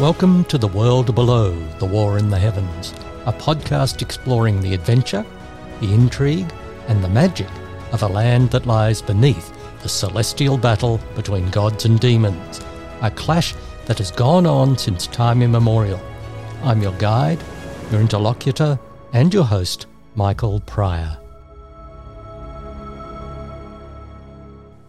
Welcome 0.00 0.44
to 0.44 0.56
The 0.56 0.66
World 0.66 1.14
Below, 1.14 1.52
The 1.78 1.84
War 1.84 2.16
in 2.16 2.30
the 2.30 2.38
Heavens, 2.38 2.94
a 3.26 3.34
podcast 3.34 4.00
exploring 4.00 4.62
the 4.62 4.72
adventure, 4.72 5.26
the 5.82 5.92
intrigue, 5.92 6.50
and 6.88 7.04
the 7.04 7.08
magic 7.10 7.50
of 7.92 8.02
a 8.02 8.08
land 8.08 8.50
that 8.52 8.64
lies 8.64 9.02
beneath 9.02 9.52
the 9.82 9.90
celestial 9.90 10.56
battle 10.56 10.98
between 11.14 11.50
gods 11.50 11.84
and 11.84 12.00
demons, 12.00 12.62
a 13.02 13.10
clash 13.10 13.54
that 13.84 13.98
has 13.98 14.10
gone 14.10 14.46
on 14.46 14.78
since 14.78 15.06
time 15.06 15.42
immemorial. 15.42 16.00
I'm 16.62 16.80
your 16.80 16.94
guide, 16.94 17.42
your 17.92 18.00
interlocutor, 18.00 18.80
and 19.12 19.34
your 19.34 19.44
host, 19.44 19.86
Michael 20.14 20.60
Pryor. 20.60 21.18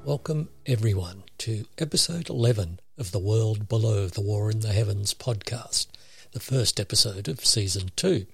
Welcome, 0.06 0.48
everyone, 0.66 1.26
to 1.40 1.66
episode 1.78 2.30
11 2.30 2.80
of 3.02 3.12
The 3.12 3.18
World 3.18 3.68
Below 3.68 4.06
the 4.06 4.22
War 4.22 4.52
in 4.52 4.60
the 4.60 4.74
Heavens 4.74 5.16
podcast, 5.16 5.88
the 6.34 6.40
first 6.40 6.80
episode 6.80 7.28
of 7.28 7.44
season 7.44 7.90
2. 7.96 8.28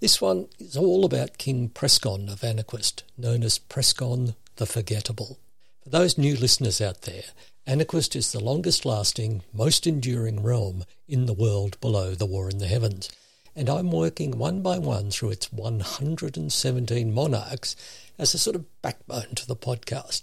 This 0.00 0.20
one 0.20 0.48
is 0.58 0.76
all 0.76 1.04
about 1.04 1.38
King 1.38 1.68
Prescon 1.68 2.28
of 2.28 2.40
Anaquist, 2.40 3.04
known 3.16 3.44
as 3.44 3.60
Prescon 3.60 4.34
the 4.56 4.66
Forgettable. 4.66 5.38
For 5.84 5.90
those 5.90 6.18
new 6.18 6.34
listeners 6.34 6.80
out 6.80 7.02
there, 7.02 7.22
Anaquist 7.64 8.16
is 8.16 8.32
the 8.32 8.42
longest 8.42 8.84
lasting, 8.84 9.42
most 9.52 9.86
enduring 9.86 10.42
realm 10.42 10.82
in 11.06 11.26
the 11.26 11.32
world 11.32 11.80
below 11.80 12.16
the 12.16 12.26
War 12.26 12.50
in 12.50 12.58
the 12.58 12.66
Heavens, 12.66 13.08
and 13.54 13.70
I'm 13.70 13.92
working 13.92 14.36
one 14.36 14.62
by 14.62 14.78
one 14.80 15.12
through 15.12 15.30
its 15.30 15.52
117 15.52 17.14
monarchs 17.14 17.76
as 18.18 18.34
a 18.34 18.38
sort 18.38 18.56
of 18.56 18.82
backbone 18.82 19.36
to 19.36 19.46
the 19.46 19.54
podcast 19.54 20.22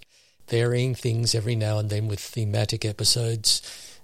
varying 0.50 0.96
things 0.96 1.36
every 1.36 1.56
now 1.56 1.78
and 1.78 1.90
then 1.90 2.08
with 2.08 2.20
thematic 2.20 2.84
episodes, 2.84 3.62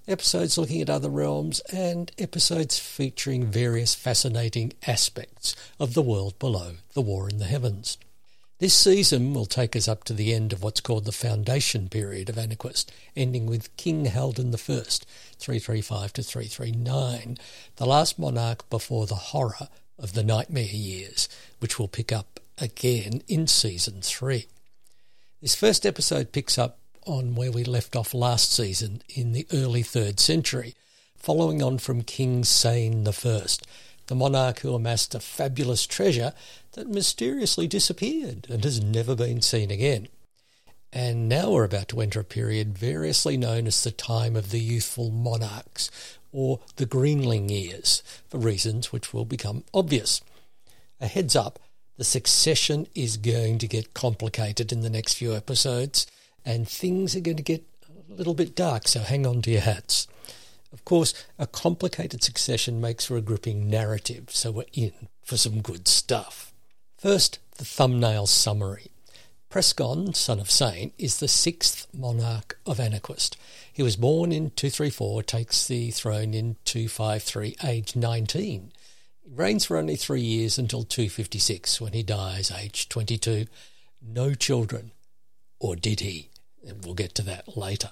episodes 0.07 0.57
looking 0.57 0.81
at 0.81 0.89
other 0.89 1.09
realms, 1.09 1.59
and 1.71 2.11
episodes 2.19 2.77
featuring 2.77 3.45
various 3.45 3.95
fascinating 3.95 4.71
aspects 4.87 5.55
of 5.79 5.95
the 5.95 6.03
world 6.03 6.37
below 6.37 6.73
the 6.93 7.01
war 7.01 7.27
in 7.27 7.39
the 7.39 7.45
heavens. 7.45 7.97
This 8.59 8.73
season 8.73 9.33
will 9.33 9.47
take 9.47 9.75
us 9.75 9.87
up 9.87 10.05
to 10.05 10.13
the 10.13 10.33
end 10.33 10.53
of 10.53 10.63
what's 10.63 10.79
called 10.79 11.03
the 11.03 11.11
foundation 11.11 11.89
period 11.89 12.29
of 12.29 12.37
Anaquist, 12.37 12.85
ending 13.15 13.47
with 13.47 13.75
King 13.75 14.05
Haldan 14.05 14.53
I, 14.53 14.57
335 14.57 16.13
to 16.13 16.23
339, 16.23 17.37
the 17.75 17.85
last 17.85 18.17
monarch 18.17 18.69
before 18.69 19.07
the 19.07 19.15
horror 19.15 19.67
of 19.99 20.13
the 20.13 20.23
Nightmare 20.23 20.63
Years, 20.63 21.27
which 21.59 21.77
will 21.77 21.89
pick 21.89 22.13
up 22.13 22.39
again 22.57 23.21
in 23.27 23.47
season 23.47 24.01
3. 24.01 24.45
This 25.45 25.53
first 25.53 25.85
episode 25.85 26.31
picks 26.31 26.57
up 26.57 26.79
on 27.05 27.35
where 27.35 27.51
we 27.51 27.63
left 27.63 27.95
off 27.95 28.15
last 28.15 28.51
season 28.51 29.03
in 29.07 29.31
the 29.31 29.45
early 29.53 29.83
3rd 29.83 30.19
century, 30.19 30.73
following 31.15 31.61
on 31.61 31.77
from 31.77 32.01
King 32.01 32.41
Sayn 32.41 33.07
I, 33.07 33.47
the 34.07 34.15
monarch 34.15 34.61
who 34.61 34.73
amassed 34.73 35.13
a 35.13 35.19
fabulous 35.19 35.85
treasure 35.85 36.33
that 36.71 36.87
mysteriously 36.87 37.67
disappeared 37.67 38.47
and 38.49 38.63
has 38.63 38.81
never 38.83 39.15
been 39.15 39.39
seen 39.39 39.69
again. 39.69 40.07
And 40.91 41.29
now 41.29 41.51
we're 41.51 41.63
about 41.63 41.89
to 41.89 42.01
enter 42.01 42.21
a 42.21 42.23
period 42.23 42.75
variously 42.75 43.37
known 43.37 43.67
as 43.67 43.83
the 43.83 43.91
time 43.91 44.35
of 44.35 44.49
the 44.49 44.59
youthful 44.59 45.11
monarchs, 45.11 45.91
or 46.31 46.59
the 46.77 46.87
Greenling 46.87 47.49
years, 47.49 48.01
for 48.29 48.39
reasons 48.39 48.91
which 48.91 49.13
will 49.13 49.25
become 49.25 49.63
obvious. 49.75 50.21
A 50.99 51.05
heads 51.05 51.35
up 51.35 51.59
the 51.97 52.03
succession 52.03 52.87
is 52.93 53.17
going 53.17 53.57
to 53.59 53.67
get 53.67 53.93
complicated 53.93 54.71
in 54.71 54.81
the 54.81 54.89
next 54.89 55.13
few 55.15 55.33
episodes, 55.33 56.07
and 56.43 56.67
things 56.67 57.15
are 57.15 57.21
going 57.21 57.37
to 57.37 57.43
get 57.43 57.63
a 58.09 58.13
little 58.13 58.33
bit 58.33 58.55
dark, 58.55 58.87
so 58.87 58.99
hang 58.99 59.25
on 59.25 59.41
to 59.43 59.51
your 59.51 59.61
hats. 59.61 60.07
Of 60.73 60.83
course, 60.83 61.13
a 61.39 61.47
complicated 61.47 62.21
succession 62.21 62.81
makes 62.81 63.05
for 63.05 63.15
a 63.15 63.21
gripping 63.21 63.69
narrative, 63.69 64.25
so 64.29 64.51
we're 64.51 64.65
in 64.73 65.07
for 65.23 65.37
some 65.37 65.61
good 65.61 65.87
stuff. 65.87 66.53
First, 66.97 67.39
the 67.57 67.65
thumbnail 67.65 68.27
summary. 68.27 68.91
Prescon, 69.49 70.13
son 70.13 70.39
of 70.41 70.47
Sayn, 70.47 70.91
is 70.97 71.19
the 71.19 71.29
sixth 71.29 71.87
monarch 71.93 72.59
of 72.65 72.77
Anaquist. 72.77 73.37
He 73.71 73.83
was 73.83 73.95
born 73.95 74.33
in 74.33 74.49
234, 74.49 75.23
takes 75.23 75.65
the 75.65 75.91
throne 75.91 76.33
in 76.33 76.57
253, 76.65 77.55
age 77.63 77.95
19. 77.95 78.73
Reigns 79.35 79.65
for 79.65 79.75
only 79.75 79.97
three 79.97 80.21
years 80.21 80.57
until 80.57 80.83
256 80.83 81.81
when 81.81 81.91
he 81.91 82.03
dies, 82.03 82.51
aged 82.51 82.89
22. 82.89 83.47
No 84.01 84.33
children. 84.33 84.91
Or 85.59 85.75
did 85.75 85.99
he? 85.99 86.29
And 86.65 86.85
we'll 86.85 86.93
get 86.93 87.13
to 87.15 87.21
that 87.23 87.57
later. 87.57 87.89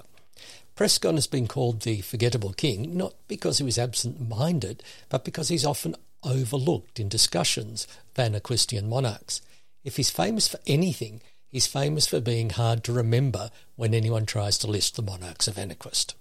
Prescon 0.78 1.16
has 1.16 1.28
been 1.28 1.48
called 1.48 1.82
the 1.82 2.00
forgettable 2.00 2.54
king, 2.54 2.96
not 2.96 3.16
because 3.28 3.58
he 3.58 3.66
was 3.66 3.78
absent 3.78 4.26
minded, 4.26 4.84
but 5.10 5.26
because 5.26 5.50
he's 5.50 5.66
often 5.66 5.98
overlooked 6.24 6.98
in 6.98 7.10
discussions 7.10 7.88
of 8.16 8.24
Anaquistian 8.24 8.88
monarchs. 8.88 9.42
If 9.84 9.98
he's 9.98 10.10
famous 10.10 10.48
for 10.48 10.60
anything, 10.66 11.22
he's 11.46 11.68
famous 11.68 12.08
for 12.08 12.22
being 12.22 12.52
hard 12.52 12.86
to 12.86 12.94
remember 12.94 13.52
when 13.76 13.94
anyone 13.94 14.26
tries 14.26 14.58
to 14.60 14.68
list 14.68 14.96
the 14.96 15.02
monarchs 15.02 15.50
of 15.50 15.56
Anaquist. 15.56 16.14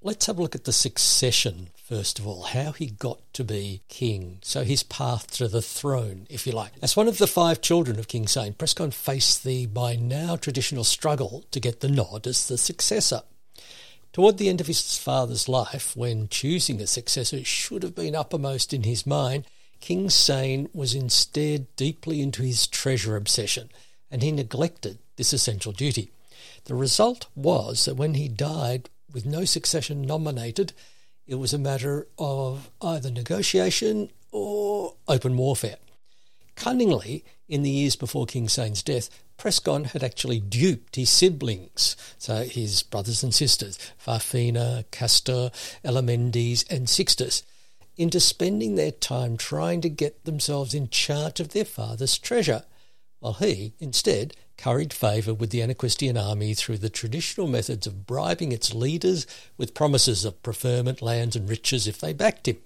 Let's 0.00 0.26
have 0.26 0.38
a 0.38 0.42
look 0.42 0.54
at 0.54 0.62
the 0.62 0.72
succession, 0.72 1.70
first 1.74 2.20
of 2.20 2.26
all, 2.26 2.44
how 2.44 2.70
he 2.70 2.86
got 2.86 3.18
to 3.32 3.42
be 3.42 3.82
king. 3.88 4.38
So, 4.42 4.62
his 4.62 4.84
path 4.84 5.28
to 5.32 5.48
the 5.48 5.60
throne, 5.60 6.28
if 6.30 6.46
you 6.46 6.52
like. 6.52 6.70
As 6.80 6.96
one 6.96 7.08
of 7.08 7.18
the 7.18 7.26
five 7.26 7.60
children 7.60 7.98
of 7.98 8.06
King 8.06 8.26
Sayn, 8.26 8.56
Prescon 8.56 8.92
faced 8.92 9.42
the 9.42 9.66
by 9.66 9.96
now 9.96 10.36
traditional 10.36 10.84
struggle 10.84 11.44
to 11.50 11.58
get 11.58 11.80
the 11.80 11.88
nod 11.88 12.28
as 12.28 12.46
the 12.46 12.56
successor. 12.56 13.22
Toward 14.12 14.38
the 14.38 14.48
end 14.48 14.60
of 14.60 14.68
his 14.68 14.96
father's 14.96 15.48
life, 15.48 15.96
when 15.96 16.28
choosing 16.28 16.80
a 16.80 16.86
successor 16.86 17.42
should 17.42 17.82
have 17.82 17.96
been 17.96 18.14
uppermost 18.14 18.72
in 18.72 18.84
his 18.84 19.04
mind, 19.04 19.46
King 19.80 20.10
Sayn 20.10 20.72
was 20.72 20.94
instead 20.94 21.74
deeply 21.74 22.20
into 22.20 22.42
his 22.42 22.68
treasure 22.68 23.16
obsession, 23.16 23.68
and 24.12 24.22
he 24.22 24.30
neglected 24.30 25.00
this 25.16 25.32
essential 25.32 25.72
duty. 25.72 26.12
The 26.66 26.76
result 26.76 27.26
was 27.34 27.84
that 27.86 27.96
when 27.96 28.14
he 28.14 28.28
died, 28.28 28.90
with 29.12 29.26
no 29.26 29.44
succession 29.44 30.02
nominated, 30.02 30.72
it 31.26 31.36
was 31.36 31.52
a 31.52 31.58
matter 31.58 32.06
of 32.18 32.70
either 32.80 33.10
negotiation 33.10 34.10
or 34.32 34.94
open 35.06 35.36
warfare. 35.36 35.76
Cunningly, 36.56 37.24
in 37.48 37.62
the 37.62 37.70
years 37.70 37.96
before 37.96 38.26
King 38.26 38.48
Sayn's 38.48 38.82
death, 38.82 39.08
Prescon 39.38 39.84
had 39.84 40.02
actually 40.02 40.40
duped 40.40 40.96
his 40.96 41.10
siblings, 41.10 41.96
so 42.18 42.42
his 42.42 42.82
brothers 42.82 43.22
and 43.22 43.32
sisters, 43.32 43.78
Farfina, 44.04 44.84
Castor, 44.90 45.50
Elemendes, 45.84 46.68
and 46.68 46.88
Sixtus, 46.88 47.44
into 47.96 48.18
spending 48.18 48.74
their 48.74 48.90
time 48.90 49.36
trying 49.36 49.80
to 49.82 49.88
get 49.88 50.24
themselves 50.24 50.74
in 50.74 50.88
charge 50.88 51.38
of 51.38 51.50
their 51.50 51.64
father's 51.64 52.18
treasure, 52.18 52.64
while 53.20 53.34
he, 53.34 53.72
instead, 53.78 54.34
curried 54.56 54.92
favour 54.92 55.32
with 55.32 55.50
the 55.50 55.62
Anaquistian 55.62 56.16
army 56.16 56.54
through 56.54 56.78
the 56.78 56.90
traditional 56.90 57.46
methods 57.46 57.86
of 57.86 58.06
bribing 58.06 58.52
its 58.52 58.74
leaders 58.74 59.26
with 59.56 59.74
promises 59.74 60.24
of 60.24 60.42
preferment, 60.42 61.00
lands, 61.00 61.36
and 61.36 61.48
riches 61.48 61.86
if 61.86 61.98
they 61.98 62.12
backed 62.12 62.48
him. 62.48 62.58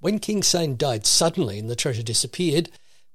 When 0.00 0.18
King 0.18 0.42
Sayn 0.42 0.76
died 0.76 1.06
suddenly 1.06 1.58
and 1.58 1.70
the 1.70 1.76
treasure 1.76 2.02
disappeared, 2.02 2.70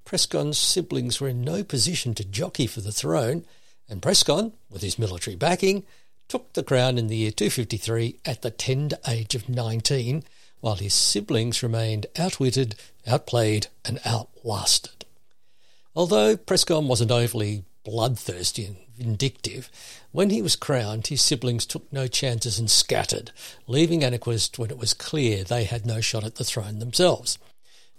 Prescon's 0.06 0.58
siblings 0.58 1.22
were 1.22 1.30
in 1.30 1.42
no 1.42 1.64
position 1.64 2.16
to 2.16 2.24
jockey 2.24 2.66
for 2.66 2.82
the 2.82 2.92
throne, 2.92 3.46
and 3.88 4.02
Prescon, 4.02 4.54
with 4.70 4.82
his 4.82 4.98
military 4.98 5.36
backing, 5.36 5.84
took 6.28 6.54
the 6.54 6.64
crown 6.64 6.98
in 6.98 7.08
the 7.08 7.18
year 7.18 7.32
253 7.32 8.20
at 8.26 8.42
the 8.42 8.52
tender 8.52 8.98
age 9.08 9.36
of 9.36 9.50
19, 9.50 10.24
while 10.62 10.76
his 10.76 10.94
siblings 10.94 11.64
remained 11.64 12.06
outwitted, 12.18 12.76
outplayed, 13.08 13.68
and 13.86 14.00
outlasted. 14.06 14.99
Although 15.96 16.38
Prescon 16.38 16.88
wasn't 16.88 17.12
overly 17.12 17.64
bloodthirsty 17.84 18.66
and 18.66 18.78
vindictive, 18.96 19.72
when 20.12 20.30
he 20.30 20.42
was 20.42 20.56
crowned, 20.56 21.08
his 21.08 21.22
siblings 21.22 21.66
took 21.66 21.92
no 21.92 22.08
chances 22.08 22.60
and 22.60 22.70
scattered, 22.70 23.32
leaving 23.68 24.02
Anaquist 24.02 24.60
when 24.60 24.70
it 24.70 24.78
was 24.78 24.94
clear 24.94 25.44
they 25.44 25.64
had 25.64 25.86
no 25.86 26.02
shot 26.02 26.24
at 26.24 26.36
the 26.36 26.44
throne 26.44 26.80
themselves. 26.80 27.40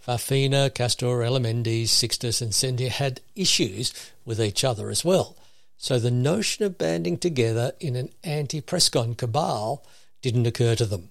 Farfina, 0.06 0.72
Castor, 0.72 1.22
Elemendes, 1.22 1.88
Sixtus, 1.88 2.40
and 2.40 2.52
Sendia 2.52 2.88
had 2.88 3.20
issues 3.34 3.92
with 4.24 4.40
each 4.40 4.64
other 4.64 4.90
as 4.90 5.04
well, 5.04 5.36
so 5.76 5.98
the 5.98 6.10
notion 6.10 6.64
of 6.64 6.78
banding 6.78 7.18
together 7.18 7.72
in 7.80 7.96
an 7.96 8.10
anti 8.22 8.60
Prescon 8.60 9.14
cabal 9.14 9.84
didn't 10.22 10.46
occur 10.46 10.74
to 10.76 10.86
them. 10.86 11.10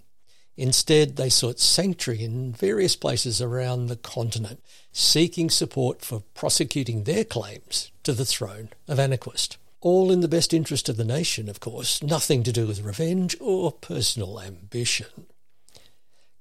Instead, 0.60 1.16
they 1.16 1.30
sought 1.30 1.58
sanctuary 1.58 2.22
in 2.22 2.52
various 2.52 2.94
places 2.94 3.42
around 3.42 3.88
the 3.88 3.96
continent, 3.96 4.62
seeking 4.92 5.50
support 5.50 6.02
for 6.02 6.22
prosecuting 6.34 7.06
their 7.06 7.24
claims 7.24 7.92
to 8.04 8.12
the 8.12 8.26
throne 8.26 8.68
of 8.86 8.98
Anaquist. 8.98 9.56
All 9.80 10.12
in 10.12 10.20
the 10.20 10.28
best 10.28 10.54
interest 10.54 10.90
of 10.90 10.98
the 10.98 11.06
nation, 11.06 11.48
of 11.48 11.62
course, 11.62 12.04
nothing 12.04 12.44
to 12.44 12.52
do 12.52 12.68
with 12.68 12.82
revenge 12.82 13.38
or 13.40 13.72
personal 13.72 14.42
ambition. 14.42 15.28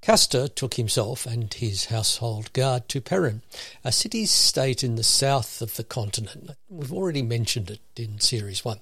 Castor 0.02 0.48
took 0.48 0.74
himself 0.74 1.24
and 1.24 1.54
his 1.54 1.84
household 1.84 2.52
guard 2.52 2.88
to 2.88 3.00
Perrin, 3.00 3.42
a 3.84 3.92
city 3.92 4.26
state 4.26 4.82
in 4.82 4.96
the 4.96 5.04
south 5.04 5.62
of 5.62 5.76
the 5.76 5.84
continent. 5.84 6.50
We've 6.68 6.92
already 6.92 7.22
mentioned 7.22 7.70
it 7.70 7.80
in 7.94 8.18
Series 8.18 8.64
1 8.64 8.80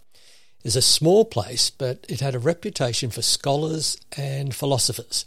is 0.67 0.75
a 0.75 0.83
small 0.83 1.25
place, 1.25 1.71
but 1.71 2.05
it 2.09 2.19
had 2.19 2.35
a 2.35 2.41
reputation 2.41 3.09
for 3.09 3.23
scholars 3.23 3.97
and 4.17 4.53
philosophers. 4.53 5.25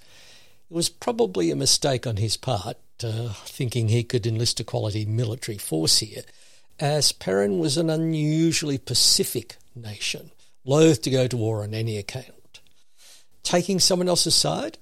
It 0.69 0.73
was 0.73 0.89
probably 0.89 1.49
a 1.49 1.55
mistake 1.55 2.05
on 2.05 2.17
his 2.17 2.35
part, 2.35 2.75
uh, 3.01 3.29
thinking 3.45 3.87
he 3.87 4.03
could 4.03 4.27
enlist 4.27 4.59
a 4.59 4.65
quality 4.65 5.05
military 5.05 5.57
force 5.57 5.99
here, 5.99 6.23
as 6.77 7.13
Perrin 7.13 7.57
was 7.57 7.77
an 7.77 7.89
unusually 7.89 8.77
pacific 8.77 9.55
nation, 9.73 10.31
loath 10.65 11.01
to 11.03 11.09
go 11.09 11.25
to 11.25 11.37
war 11.37 11.63
on 11.63 11.73
any 11.73 11.97
account. 11.97 12.59
Taking 13.41 13.79
someone 13.79 14.09
else's 14.09 14.35
side? 14.35 14.77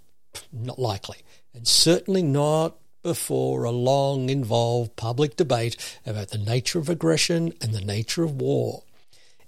Not 0.51 0.79
likely, 0.79 1.17
and 1.53 1.67
certainly 1.67 2.23
not 2.23 2.77
before 3.03 3.63
a 3.63 3.71
long, 3.71 4.31
involved 4.31 4.95
public 4.95 5.35
debate 5.35 5.77
about 6.03 6.29
the 6.29 6.39
nature 6.39 6.79
of 6.79 6.89
aggression 6.89 7.53
and 7.61 7.73
the 7.73 7.81
nature 7.81 8.23
of 8.23 8.41
war. 8.41 8.83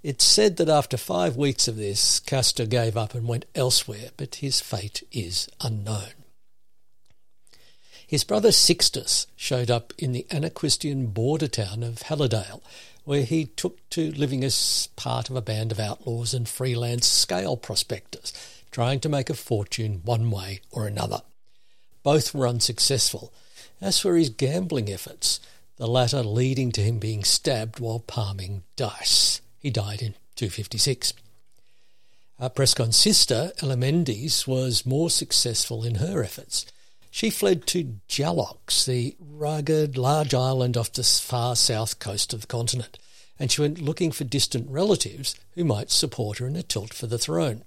It's 0.02 0.24
said 0.24 0.56
that 0.56 0.70
after 0.70 0.96
five 0.96 1.36
weeks 1.36 1.68
of 1.68 1.76
this, 1.76 2.20
Castor 2.20 2.64
gave 2.64 2.96
up 2.96 3.14
and 3.14 3.28
went 3.28 3.44
elsewhere, 3.54 4.10
but 4.16 4.36
his 4.36 4.58
fate 4.58 5.02
is 5.12 5.46
unknown. 5.60 6.14
His 8.06 8.24
brother 8.24 8.50
Sixtus 8.50 9.26
showed 9.36 9.70
up 9.70 9.92
in 9.98 10.12
the 10.12 10.26
Anaquistian 10.30 11.08
border 11.08 11.48
town 11.48 11.82
of 11.82 12.02
Hallidale, 12.02 12.62
where 13.04 13.24
he 13.24 13.44
took 13.44 13.88
to 13.90 14.10
living 14.12 14.42
as 14.42 14.88
part 14.96 15.28
of 15.28 15.36
a 15.36 15.42
band 15.42 15.70
of 15.70 15.78
outlaws 15.78 16.32
and 16.32 16.48
freelance 16.48 17.06
scale 17.06 17.58
prospectors, 17.58 18.32
trying 18.70 19.00
to 19.00 19.08
make 19.10 19.28
a 19.28 19.34
fortune 19.34 20.00
one 20.04 20.30
way 20.30 20.60
or 20.70 20.86
another. 20.86 21.20
Both 22.02 22.34
were 22.34 22.48
unsuccessful. 22.48 23.32
As 23.82 23.98
for 23.98 24.16
his 24.16 24.30
gambling 24.30 24.90
efforts, 24.90 25.40
the 25.76 25.86
latter 25.86 26.22
leading 26.22 26.72
to 26.72 26.80
him 26.80 26.98
being 26.98 27.22
stabbed 27.22 27.80
while 27.80 28.00
palming 28.00 28.62
dice. 28.76 29.40
He 29.60 29.70
died 29.70 30.00
in 30.00 30.14
256. 30.36 31.12
Uh, 32.40 32.48
Prescon's 32.48 32.96
sister, 32.96 33.52
Elemendes, 33.58 34.46
was 34.46 34.86
more 34.86 35.10
successful 35.10 35.84
in 35.84 35.96
her 35.96 36.24
efforts. 36.24 36.64
She 37.10 37.28
fled 37.28 37.66
to 37.68 37.96
Jalox, 38.08 38.86
the 38.86 39.16
rugged, 39.20 39.98
large 39.98 40.32
island 40.32 40.78
off 40.78 40.92
the 40.92 41.02
far 41.02 41.54
south 41.56 41.98
coast 41.98 42.32
of 42.32 42.40
the 42.40 42.46
continent, 42.46 42.98
and 43.38 43.52
she 43.52 43.60
went 43.60 43.82
looking 43.82 44.12
for 44.12 44.24
distant 44.24 44.70
relatives 44.70 45.34
who 45.54 45.64
might 45.64 45.90
support 45.90 46.38
her 46.38 46.46
in 46.46 46.56
a 46.56 46.62
tilt 46.62 46.94
for 46.94 47.06
the 47.06 47.18
throne. 47.18 47.64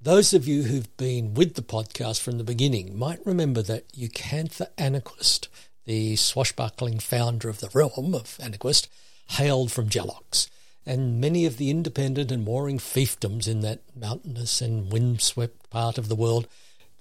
Those 0.00 0.34
of 0.34 0.48
you 0.48 0.64
who've 0.64 0.96
been 0.96 1.34
with 1.34 1.54
the 1.54 1.62
podcast 1.62 2.20
from 2.20 2.38
the 2.38 2.44
beginning 2.44 2.98
might 2.98 3.24
remember 3.24 3.62
that 3.62 3.92
Eucantha 3.92 4.68
Anaquist, 4.76 5.46
the 5.84 6.16
swashbuckling 6.16 6.98
founder 6.98 7.48
of 7.48 7.60
the 7.60 7.70
realm 7.72 8.14
of 8.14 8.38
Anaquist, 8.38 8.88
hailed 9.28 9.70
from 9.70 9.88
Jalox 9.88 10.48
and 10.86 11.20
many 11.20 11.46
of 11.46 11.56
the 11.56 11.70
independent 11.70 12.32
and 12.32 12.46
warring 12.46 12.78
fiefdoms 12.78 13.46
in 13.46 13.60
that 13.60 13.80
mountainous 13.94 14.60
and 14.60 14.92
windswept 14.92 15.68
part 15.70 15.98
of 15.98 16.08
the 16.08 16.14
world, 16.14 16.46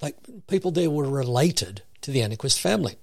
like 0.02 0.16
people 0.48 0.72
there 0.72 0.90
were 0.90 1.10
related 1.10 1.84
to 2.02 2.12
the 2.12 2.20
Anaquist 2.20 2.60
family. 2.60 2.96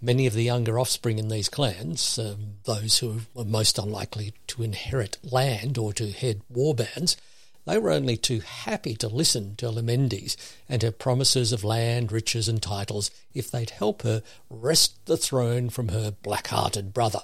Many 0.00 0.26
of 0.26 0.32
the 0.32 0.44
younger 0.44 0.78
offspring 0.78 1.18
in 1.18 1.28
these 1.28 1.48
clans, 1.48 2.18
um, 2.18 2.54
those 2.64 2.98
who 2.98 3.20
were 3.34 3.44
most 3.44 3.78
unlikely 3.78 4.32
to 4.46 4.62
inherit 4.62 5.18
land 5.22 5.76
or 5.76 5.92
to 5.92 6.10
head 6.10 6.40
war 6.48 6.74
bands, 6.74 7.16
they 7.66 7.78
were 7.78 7.90
only 7.90 8.16
too 8.16 8.40
happy 8.40 8.94
to 8.94 9.08
listen 9.08 9.56
to 9.56 9.66
Elemendes 9.66 10.36
and 10.68 10.82
her 10.82 10.90
promises 10.90 11.52
of 11.52 11.64
land, 11.64 12.10
riches, 12.10 12.48
and 12.48 12.62
titles 12.62 13.10
if 13.34 13.50
they'd 13.50 13.70
help 13.70 14.02
her 14.02 14.22
wrest 14.48 15.04
the 15.04 15.18
throne 15.18 15.68
from 15.68 15.88
her 15.88 16.10
black-hearted 16.10 16.94
brother 16.94 17.20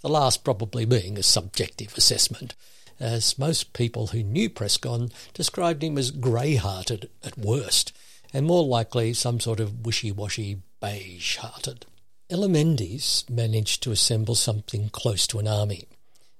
the 0.00 0.08
last 0.08 0.44
probably 0.44 0.84
being 0.84 1.18
a 1.18 1.22
subjective 1.22 1.94
assessment, 1.96 2.54
as 2.98 3.38
most 3.38 3.72
people 3.72 4.08
who 4.08 4.22
knew 4.22 4.50
Prescon 4.50 5.10
described 5.34 5.82
him 5.82 5.98
as 5.98 6.10
grey-hearted 6.10 7.08
at 7.24 7.38
worst, 7.38 7.92
and 8.32 8.46
more 8.46 8.64
likely 8.64 9.12
some 9.12 9.40
sort 9.40 9.60
of 9.60 9.84
wishy-washy 9.84 10.62
beige-hearted. 10.80 11.86
Elemendes 12.30 13.28
managed 13.28 13.82
to 13.82 13.90
assemble 13.90 14.34
something 14.34 14.88
close 14.90 15.26
to 15.26 15.38
an 15.38 15.48
army. 15.48 15.84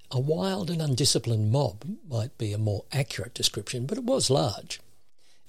A 0.09 0.19
wild 0.19 0.69
and 0.69 0.81
undisciplined 0.81 1.51
mob 1.51 1.83
might 2.07 2.37
be 2.37 2.53
a 2.53 2.57
more 2.57 2.85
accurate 2.91 3.33
description, 3.33 3.85
but 3.85 3.97
it 3.97 4.03
was 4.03 4.29
large. 4.29 4.79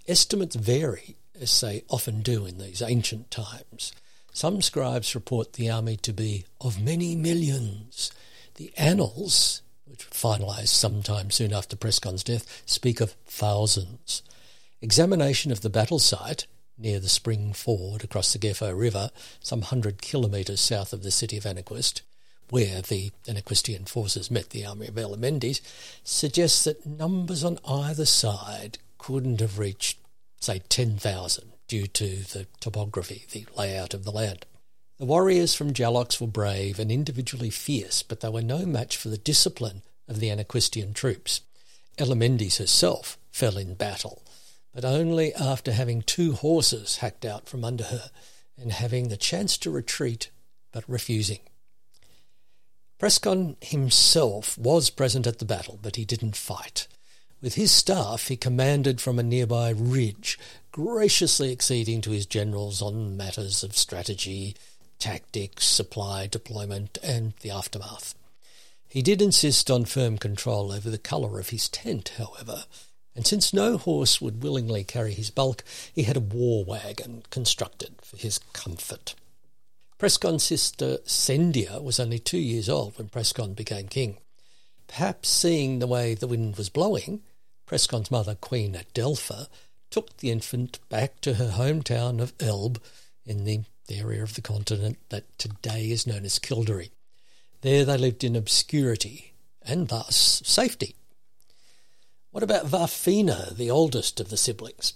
Estimates 0.09 0.57
vary, 0.57 1.17
as 1.41 1.61
they 1.61 1.85
often 1.89 2.23
do 2.23 2.45
in 2.45 2.59
these 2.59 2.83
ancient 2.83 3.31
times. 3.31 3.93
Some 4.35 4.63
scribes 4.63 5.15
report 5.15 5.53
the 5.53 5.69
army 5.69 5.97
to 5.99 6.13
be 6.13 6.47
of 6.59 6.81
many 6.81 7.15
millions. 7.15 8.11
The 8.55 8.73
annals, 8.79 9.61
which 9.85 10.07
were 10.07 10.15
finalised 10.15 10.69
sometime 10.69 11.31
soon 11.31 11.53
after 11.53 11.77
Prescon's 11.77 12.25
death, 12.25 12.63
speak 12.65 13.03
of 13.03 13.13
thousands. 13.27 14.23
Examination 14.81 15.53
of 15.53 15.61
the 15.61 15.69
battle 15.69 15.99
site, 15.99 16.47
near 16.79 16.99
the 16.99 17.11
spring 17.11 17.53
ford 17.53 18.03
across 18.03 18.33
the 18.33 18.39
Gefo 18.39 18.77
River, 18.77 19.11
some 19.39 19.63
hundred 19.63 20.01
kilometres 20.01 20.63
south 20.63 20.95
of 20.95 21.03
the 21.03 21.11
city 21.11 21.37
of 21.37 21.45
Anaquist, 21.45 22.01
where 22.49 22.81
the 22.81 23.13
Anaquistian 23.29 23.87
forces 23.87 24.31
met 24.31 24.51
the 24.51 24.65
army 24.65 24.89
of 24.89 24.95
Elemendes, 24.95 25.61
suggests 26.05 26.65
that 26.65 26.87
numbers 26.87 27.45
on 27.45 27.59
either 27.69 28.07
side 28.07 28.79
couldn't 28.97 29.41
have 29.41 29.59
reached, 29.59 29.99
say, 30.41 30.63
10,000 30.71 31.52
due 31.73 31.87
to 31.87 32.17
the 32.35 32.47
topography, 32.61 33.25
the 33.33 33.47
layout 33.57 33.95
of 33.95 34.05
the 34.05 34.11
land. 34.11 34.45
The 34.99 35.07
warriors 35.07 35.55
from 35.55 35.73
Jalox 35.73 36.21
were 36.21 36.27
brave 36.27 36.79
and 36.79 36.93
individually 36.93 37.49
fierce, 37.49 38.03
but 38.03 38.21
they 38.21 38.29
were 38.29 38.43
no 38.43 38.67
match 38.67 38.95
for 38.99 39.09
the 39.09 39.17
discipline 39.17 39.81
of 40.07 40.21
the 40.21 40.31
Anaquistian 40.31 40.93
troops. 40.93 41.41
Elemendes 41.97 42.59
herself 42.59 43.17
fell 43.31 43.57
in 43.57 43.73
battle, 43.73 44.23
but 44.75 44.85
only 44.85 45.35
after 45.35 45.73
having 45.73 46.03
two 46.03 46.35
horses 46.35 46.99
hacked 46.99 47.25
out 47.25 47.49
from 47.49 47.65
under 47.65 47.85
her 47.85 48.11
and 48.61 48.71
having 48.71 49.09
the 49.09 49.17
chance 49.17 49.57
to 49.57 49.71
retreat, 49.71 50.29
but 50.73 50.85
refusing. 50.87 51.41
Prescon 52.99 53.57
himself 53.63 54.59
was 54.59 54.91
present 54.91 55.27
at 55.27 55.39
the 55.39 55.47
battle, 55.47 55.79
but 55.81 55.97
he 55.97 56.05
didn't 56.05 56.37
fight. 56.37 56.87
With 57.43 57.55
his 57.55 57.73
staff, 57.73 58.29
he 58.29 58.37
commanded 58.37 59.01
from 59.01 59.19
a 59.19 59.25
nearby 59.25 59.71
ridge, 59.71 60.39
graciously 60.71 61.51
acceding 61.51 62.01
to 62.03 62.13
his 62.13 62.25
generals 62.25 62.81
on 62.81 63.17
matters 63.17 63.65
of 63.65 63.77
strategy, 63.77 64.55
tactics, 65.01 65.67
supply, 65.67 66.29
deployment, 66.29 66.99
and 67.03 67.33
the 67.41 67.51
aftermath. 67.51 68.15
He 68.89 69.03
did 69.03 69.21
insist 69.21 69.73
on 69.73 69.87
firm 69.87 70.19
control 70.19 70.71
over 70.71 70.89
the 70.89 70.99
colour 70.99 71.41
of 71.41 71.49
his 71.49 71.69
tent, 71.69 72.13
however, 72.17 72.65
and 73.17 73.27
since 73.27 73.53
no 73.53 73.77
horse 73.77 74.21
would 74.21 74.45
willingly 74.45 74.85
carry 74.85 75.13
his 75.13 75.31
bulk, 75.31 75.65
he 75.93 76.05
had 76.05 76.17
a 76.17 76.21
war 76.21 76.65
wagon 76.65 77.25
constructed 77.31 77.97
for 78.03 78.19
his 78.19 78.39
comfort. 78.53 79.17
Prescon's 79.99 80.45
sister 80.45 80.99
Sendia 81.07 81.83
was 81.83 81.99
only 81.99 82.21
two 82.21 82.39
years 82.39 82.69
old 82.69 82.97
when 82.97 83.09
Prescon 83.09 83.55
became 83.55 83.89
king. 83.89 84.19
Perhaps 84.87 85.29
seeing 85.29 85.81
the 85.81 85.89
way 85.89 86.15
the 86.15 86.29
wind 86.29 86.55
was 86.57 86.69
blowing, 86.69 87.23
Prescon's 87.73 88.11
mother, 88.11 88.35
Queen 88.35 88.75
Adelpha, 88.75 89.47
took 89.89 90.19
the 90.19 90.31
infant 90.31 90.79
back 90.91 91.23
to 91.23 91.35
her 91.35 91.53
hometown 91.57 92.21
of 92.21 92.35
Elbe 92.39 92.79
in 93.25 93.45
the 93.45 93.61
area 93.89 94.23
of 94.23 94.35
the 94.35 94.43
continent 94.43 94.99
that 95.09 95.25
today 95.39 95.91
is 95.91 96.07
known 96.07 96.27
as 96.27 96.39
Kildare. 96.39 96.89
There 97.63 97.87
they 97.87 97.97
lived 97.97 98.25
in 98.25 98.37
obscurity 98.37 99.33
and 99.63 99.89
thus 99.89 100.43
safety. 100.45 100.97
What 102.31 102.43
about 102.43 102.67
Varfina, 102.67 103.57
the 103.57 103.71
oldest 103.71 104.21
of 104.21 104.29
the 104.29 104.37
siblings? 104.37 104.93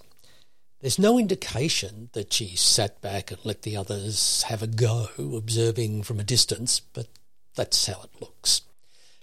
There's 0.82 0.98
no 0.98 1.18
indication 1.18 2.10
that 2.12 2.30
she 2.30 2.56
sat 2.56 3.00
back 3.00 3.30
and 3.30 3.40
let 3.42 3.62
the 3.62 3.74
others 3.78 4.42
have 4.48 4.62
a 4.62 4.66
go, 4.66 5.08
observing 5.18 6.02
from 6.02 6.20
a 6.20 6.24
distance, 6.24 6.80
but 6.80 7.06
that's 7.54 7.86
how 7.86 8.02
it 8.02 8.20
looks. 8.20 8.60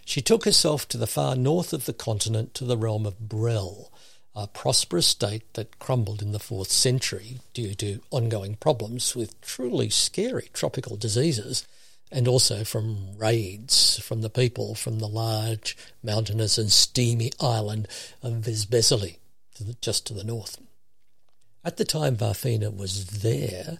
She 0.05 0.21
took 0.21 0.45
herself 0.45 0.87
to 0.89 0.97
the 0.97 1.07
far 1.07 1.35
north 1.35 1.73
of 1.73 1.85
the 1.85 1.93
continent 1.93 2.53
to 2.55 2.65
the 2.65 2.77
realm 2.77 3.05
of 3.05 3.19
Brel, 3.19 3.91
a 4.35 4.47
prosperous 4.47 5.07
state 5.07 5.53
that 5.53 5.79
crumbled 5.79 6.21
in 6.21 6.31
the 6.31 6.39
fourth 6.39 6.71
century 6.71 7.39
due 7.53 7.75
to 7.75 8.01
ongoing 8.11 8.55
problems 8.55 9.15
with 9.15 9.39
truly 9.41 9.89
scary 9.89 10.49
tropical 10.53 10.97
diseases 10.97 11.65
and 12.11 12.27
also 12.27 12.63
from 12.63 13.17
raids 13.17 13.99
from 13.99 14.21
the 14.21 14.29
people 14.29 14.75
from 14.75 14.99
the 14.99 15.07
large 15.07 15.75
mountainous 16.03 16.57
and 16.57 16.71
steamy 16.71 17.31
island 17.39 17.87
of 18.21 18.33
Vesbeseli, 18.33 19.17
just 19.81 20.05
to 20.07 20.13
the 20.13 20.23
north. 20.23 20.59
At 21.65 21.77
the 21.77 21.85
time 21.85 22.17
Varfina 22.17 22.75
was 22.75 23.05
there, 23.21 23.79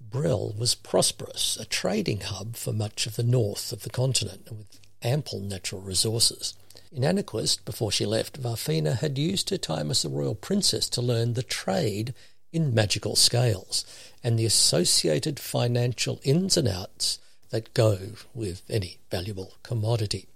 Brel 0.00 0.52
was 0.52 0.74
prosperous, 0.74 1.56
a 1.56 1.64
trading 1.64 2.20
hub 2.20 2.56
for 2.56 2.72
much 2.72 3.06
of 3.06 3.16
the 3.16 3.22
north 3.22 3.72
of 3.72 3.82
the 3.82 3.90
continent, 3.90 4.46
with 4.50 4.81
ample 5.02 5.40
natural 5.40 5.80
resources. 5.80 6.54
In 6.94 7.04
Anaquist, 7.04 7.64
before 7.64 7.90
she 7.90 8.04
left, 8.04 8.40
Varfina 8.40 8.98
had 8.98 9.16
used 9.16 9.50
her 9.50 9.58
time 9.58 9.90
as 9.90 10.04
a 10.04 10.10
royal 10.10 10.34
princess 10.34 10.88
to 10.90 11.00
learn 11.00 11.34
the 11.34 11.42
trade 11.42 12.12
in 12.52 12.74
magical 12.74 13.16
scales 13.16 13.84
and 14.22 14.38
the 14.38 14.44
associated 14.44 15.40
financial 15.40 16.20
ins 16.22 16.56
and 16.56 16.68
outs 16.68 17.18
that 17.50 17.72
go 17.74 17.98
with 18.34 18.62
any 18.68 18.98
valuable 19.10 19.54
commodity. 19.62 20.26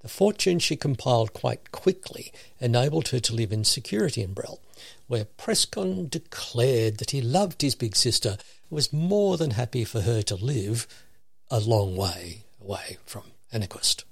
The 0.00 0.08
fortune 0.08 0.58
she 0.58 0.76
compiled 0.76 1.32
quite 1.32 1.70
quickly 1.72 2.32
enabled 2.60 3.08
her 3.08 3.20
to 3.20 3.34
live 3.34 3.52
in 3.52 3.64
security 3.64 4.22
in 4.22 4.34
Brel, 4.34 4.60
where 5.06 5.24
Prescon 5.24 6.08
declared 6.08 6.98
that 6.98 7.12
he 7.12 7.22
loved 7.22 7.62
his 7.62 7.76
big 7.76 7.94
sister 7.94 8.30
and 8.30 8.70
was 8.70 8.92
more 8.92 9.36
than 9.36 9.52
happy 9.52 9.84
for 9.84 10.00
her 10.00 10.22
to 10.22 10.34
live 10.34 10.86
a 11.50 11.60
long 11.60 11.96
way 11.96 12.42
away 12.60 12.98
from 13.06 13.31
Anaquist. 13.52 14.04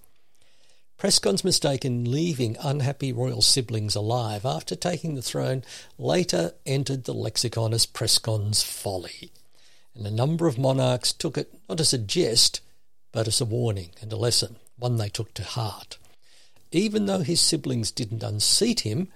Prescon's 0.99 1.43
mistake 1.43 1.85
in 1.85 2.11
leaving 2.11 2.59
unhappy 2.61 3.11
royal 3.11 3.41
siblings 3.41 3.95
alive 3.95 4.45
after 4.45 4.77
taking 4.77 5.15
the 5.15 5.23
throne 5.23 5.65
later 5.97 6.53
entered 6.67 7.05
the 7.05 7.15
lexicon 7.15 7.73
as 7.73 7.87
Prescon's 7.87 8.63
folly, 8.63 9.33
and 9.95 10.07
a 10.07 10.11
number 10.11 10.47
of 10.47 10.59
monarchs 10.59 11.13
took 11.15 11.39
it 11.39 11.55
not 11.71 11.81
as 11.81 11.95
a 11.95 11.99
jest, 11.99 12.61
but 13.13 13.27
as 13.27 13.41
a 13.41 13.47
warning 13.47 13.93
and 14.03 14.13
a 14.13 14.17
lesson, 14.17 14.57
one 14.79 14.97
they 14.97 15.09
took 15.09 15.33
to 15.35 15.43
heart. 15.43 15.97
Even 16.71 17.07
though 17.07 17.21
his 17.21 17.41
siblings 17.41 17.91
didn't 17.91 18.23
unseat 18.23 18.81
him, 18.81 19.09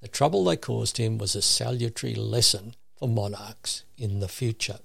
the 0.00 0.08
trouble 0.08 0.44
they 0.44 0.56
caused 0.56 0.96
him 0.96 1.18
was 1.18 1.34
a 1.34 1.42
salutary 1.42 2.14
lesson 2.14 2.74
for 2.96 3.08
monarchs 3.08 3.82
in 3.98 4.20
the 4.20 4.28
future. 4.28 4.78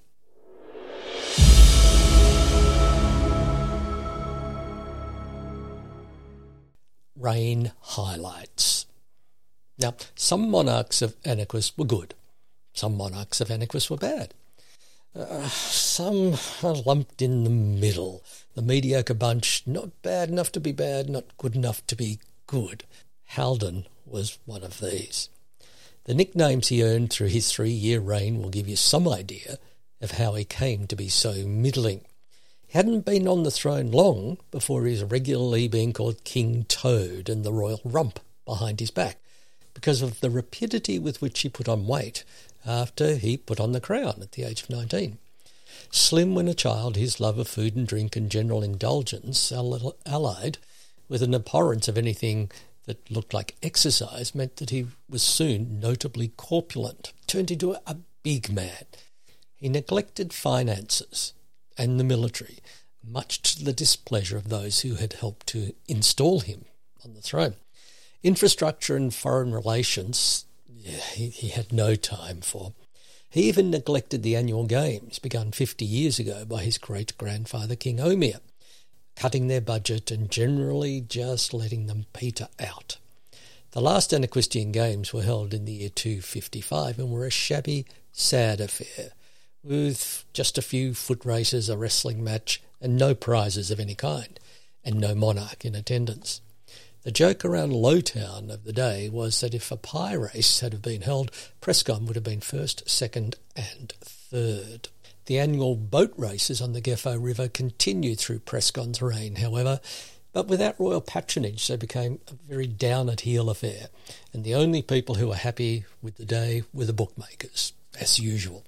Reign 7.27 7.73
highlights. 7.81 8.85
Now, 9.77 9.95
some 10.15 10.49
monarchs 10.49 11.01
of 11.01 11.21
Anaquist 11.23 11.77
were 11.77 11.83
good. 11.83 12.13
Some 12.73 12.95
monarchs 12.95 13.41
of 13.41 13.49
Anaquist 13.49 13.89
were 13.89 13.97
bad. 13.97 14.33
Uh, 15.13 15.49
some 15.49 16.37
are 16.63 16.75
lumped 16.85 17.21
in 17.21 17.43
the 17.43 17.49
middle. 17.49 18.23
The 18.55 18.61
mediocre 18.61 19.13
bunch, 19.13 19.63
not 19.65 20.01
bad 20.03 20.29
enough 20.29 20.53
to 20.53 20.61
be 20.61 20.71
bad, 20.71 21.09
not 21.09 21.25
good 21.37 21.53
enough 21.53 21.85
to 21.87 21.97
be 21.97 22.19
good. 22.45 22.85
Haldan 23.31 23.87
was 24.05 24.37
one 24.45 24.63
of 24.63 24.79
these. 24.79 25.27
The 26.05 26.13
nicknames 26.13 26.69
he 26.69 26.81
earned 26.81 27.11
through 27.11 27.27
his 27.27 27.51
three 27.51 27.71
year 27.71 27.99
reign 27.99 28.41
will 28.41 28.51
give 28.51 28.69
you 28.69 28.77
some 28.77 29.05
idea 29.05 29.57
of 29.99 30.11
how 30.11 30.35
he 30.35 30.45
came 30.45 30.87
to 30.87 30.95
be 30.95 31.09
so 31.09 31.45
middling. 31.45 32.05
Hadn't 32.71 33.05
been 33.05 33.29
on 33.29 33.43
the 33.43 33.51
throne 33.51 33.91
long 33.91 34.39
before 34.51 34.85
he 34.85 34.91
was 34.91 35.03
regularly 35.03 35.69
being 35.69 35.93
called 35.93 36.25
King 36.25 36.65
Toad 36.65 37.29
and 37.29 37.45
the 37.45 37.53
Royal 37.53 37.79
Rump 37.85 38.19
behind 38.45 38.81
his 38.81 38.91
back 38.91 39.19
because 39.73 40.01
of 40.01 40.19
the 40.19 40.29
rapidity 40.29 40.99
with 40.99 41.21
which 41.21 41.39
he 41.39 41.49
put 41.49 41.69
on 41.69 41.87
weight 41.87 42.25
after 42.65 43.15
he 43.15 43.37
put 43.37 43.61
on 43.61 43.71
the 43.71 43.79
crown 43.79 44.19
at 44.21 44.33
the 44.33 44.43
age 44.43 44.63
of 44.63 44.69
19. 44.69 45.17
Slim 45.91 46.35
when 46.35 46.49
a 46.49 46.53
child, 46.53 46.97
his 46.97 47.21
love 47.21 47.39
of 47.39 47.47
food 47.47 47.77
and 47.77 47.87
drink 47.87 48.17
and 48.17 48.29
general 48.29 48.61
indulgence, 48.61 49.49
allied 49.49 50.57
with 51.07 51.23
an 51.23 51.33
abhorrence 51.33 51.87
of 51.87 51.97
anything 51.97 52.51
that 52.85 53.09
looked 53.09 53.33
like 53.33 53.55
exercise, 53.63 54.35
meant 54.35 54.57
that 54.57 54.71
he 54.71 54.87
was 55.09 55.23
soon 55.23 55.79
notably 55.79 56.33
corpulent, 56.35 57.13
turned 57.27 57.49
into 57.49 57.77
a 57.85 57.97
big 58.23 58.51
man. 58.51 58.83
He 59.55 59.69
neglected 59.69 60.33
finances 60.33 61.33
and 61.77 61.99
the 61.99 62.03
military, 62.03 62.59
much 63.03 63.41
to 63.41 63.63
the 63.63 63.73
displeasure 63.73 64.37
of 64.37 64.49
those 64.49 64.81
who 64.81 64.95
had 64.95 65.13
helped 65.13 65.47
to 65.47 65.73
install 65.87 66.41
him 66.41 66.65
on 67.05 67.13
the 67.13 67.21
throne. 67.21 67.55
Infrastructure 68.23 68.95
and 68.95 69.13
foreign 69.13 69.53
relations, 69.53 70.45
yeah, 70.67 70.99
he, 71.13 71.29
he 71.29 71.49
had 71.49 71.71
no 71.71 71.95
time 71.95 72.41
for. 72.41 72.73
He 73.29 73.43
even 73.43 73.69
neglected 73.69 74.23
the 74.23 74.35
annual 74.35 74.65
games 74.65 75.19
begun 75.19 75.51
50 75.51 75.85
years 75.85 76.17
ago 76.17 76.45
by 76.45 76.63
his 76.63 76.77
great 76.77 77.17
grandfather 77.17 77.75
King 77.75 77.97
Omir, 77.97 78.39
cutting 79.15 79.47
their 79.47 79.61
budget 79.61 80.11
and 80.11 80.31
generally 80.31 81.01
just 81.01 81.53
letting 81.53 81.87
them 81.87 82.05
peter 82.13 82.47
out. 82.59 82.97
The 83.71 83.81
last 83.81 84.13
Anaquistian 84.13 84.71
Games 84.71 85.13
were 85.13 85.23
held 85.23 85.53
in 85.53 85.65
the 85.65 85.73
year 85.73 85.89
255 85.89 86.99
and 86.99 87.11
were 87.11 87.25
a 87.25 87.29
shabby, 87.29 87.85
sad 88.11 88.61
affair, 88.61 89.11
with 89.67 90.25
just 90.33 90.57
a 90.57 90.61
few 90.61 90.93
foot 90.93 91.25
races, 91.25 91.69
a 91.69 91.77
wrestling 91.77 92.23
match, 92.23 92.61
and 92.81 92.97
no 92.97 93.13
prizes 93.13 93.71
of 93.71 93.79
any 93.79 93.95
kind, 93.95 94.39
and 94.83 94.99
no 94.99 95.13
monarch 95.13 95.65
in 95.65 95.75
attendance. 95.75 96.41
The 97.03 97.11
joke 97.11 97.45
around 97.45 97.71
Lowtown 97.71 98.49
of 98.51 98.63
the 98.63 98.73
day 98.73 99.09
was 99.09 99.39
that 99.41 99.53
if 99.53 99.71
a 99.71 99.77
pie 99.77 100.13
race 100.13 100.59
had 100.59 100.81
been 100.81 101.01
held, 101.01 101.31
Prescon 101.61 102.05
would 102.05 102.15
have 102.15 102.23
been 102.23 102.41
first, 102.41 102.89
second, 102.89 103.35
and 103.55 103.93
third. 104.01 104.89
The 105.25 105.39
annual 105.39 105.75
boat 105.75 106.13
races 106.17 106.61
on 106.61 106.73
the 106.73 106.81
Geffo 106.81 107.17
River 107.21 107.47
continued 107.47 108.19
through 108.19 108.39
Prescon's 108.39 109.01
reign, 109.01 109.35
however, 109.35 109.79
but 110.33 110.47
without 110.47 110.79
royal 110.79 111.01
patronage 111.01 111.67
they 111.67 111.77
became 111.77 112.19
a 112.27 112.33
very 112.33 112.67
down 112.67 113.09
at 113.09 113.21
heel 113.21 113.49
affair, 113.49 113.87
and 114.33 114.43
the 114.43 114.55
only 114.55 114.81
people 114.81 115.15
who 115.15 115.29
were 115.29 115.35
happy 115.35 115.85
with 116.01 116.17
the 116.17 116.25
day 116.25 116.63
were 116.73 116.85
the 116.85 116.93
bookmakers, 116.93 117.73
as 117.99 118.19
usual. 118.19 118.63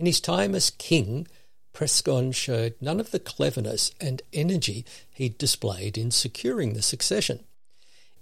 In 0.00 0.06
his 0.06 0.22
time 0.22 0.54
as 0.54 0.70
king, 0.70 1.28
Prescon 1.74 2.32
showed 2.32 2.74
none 2.80 3.00
of 3.00 3.10
the 3.10 3.18
cleverness 3.18 3.92
and 4.00 4.22
energy 4.32 4.86
he'd 5.12 5.36
displayed 5.36 5.98
in 5.98 6.10
securing 6.10 6.72
the 6.72 6.80
succession. 6.80 7.44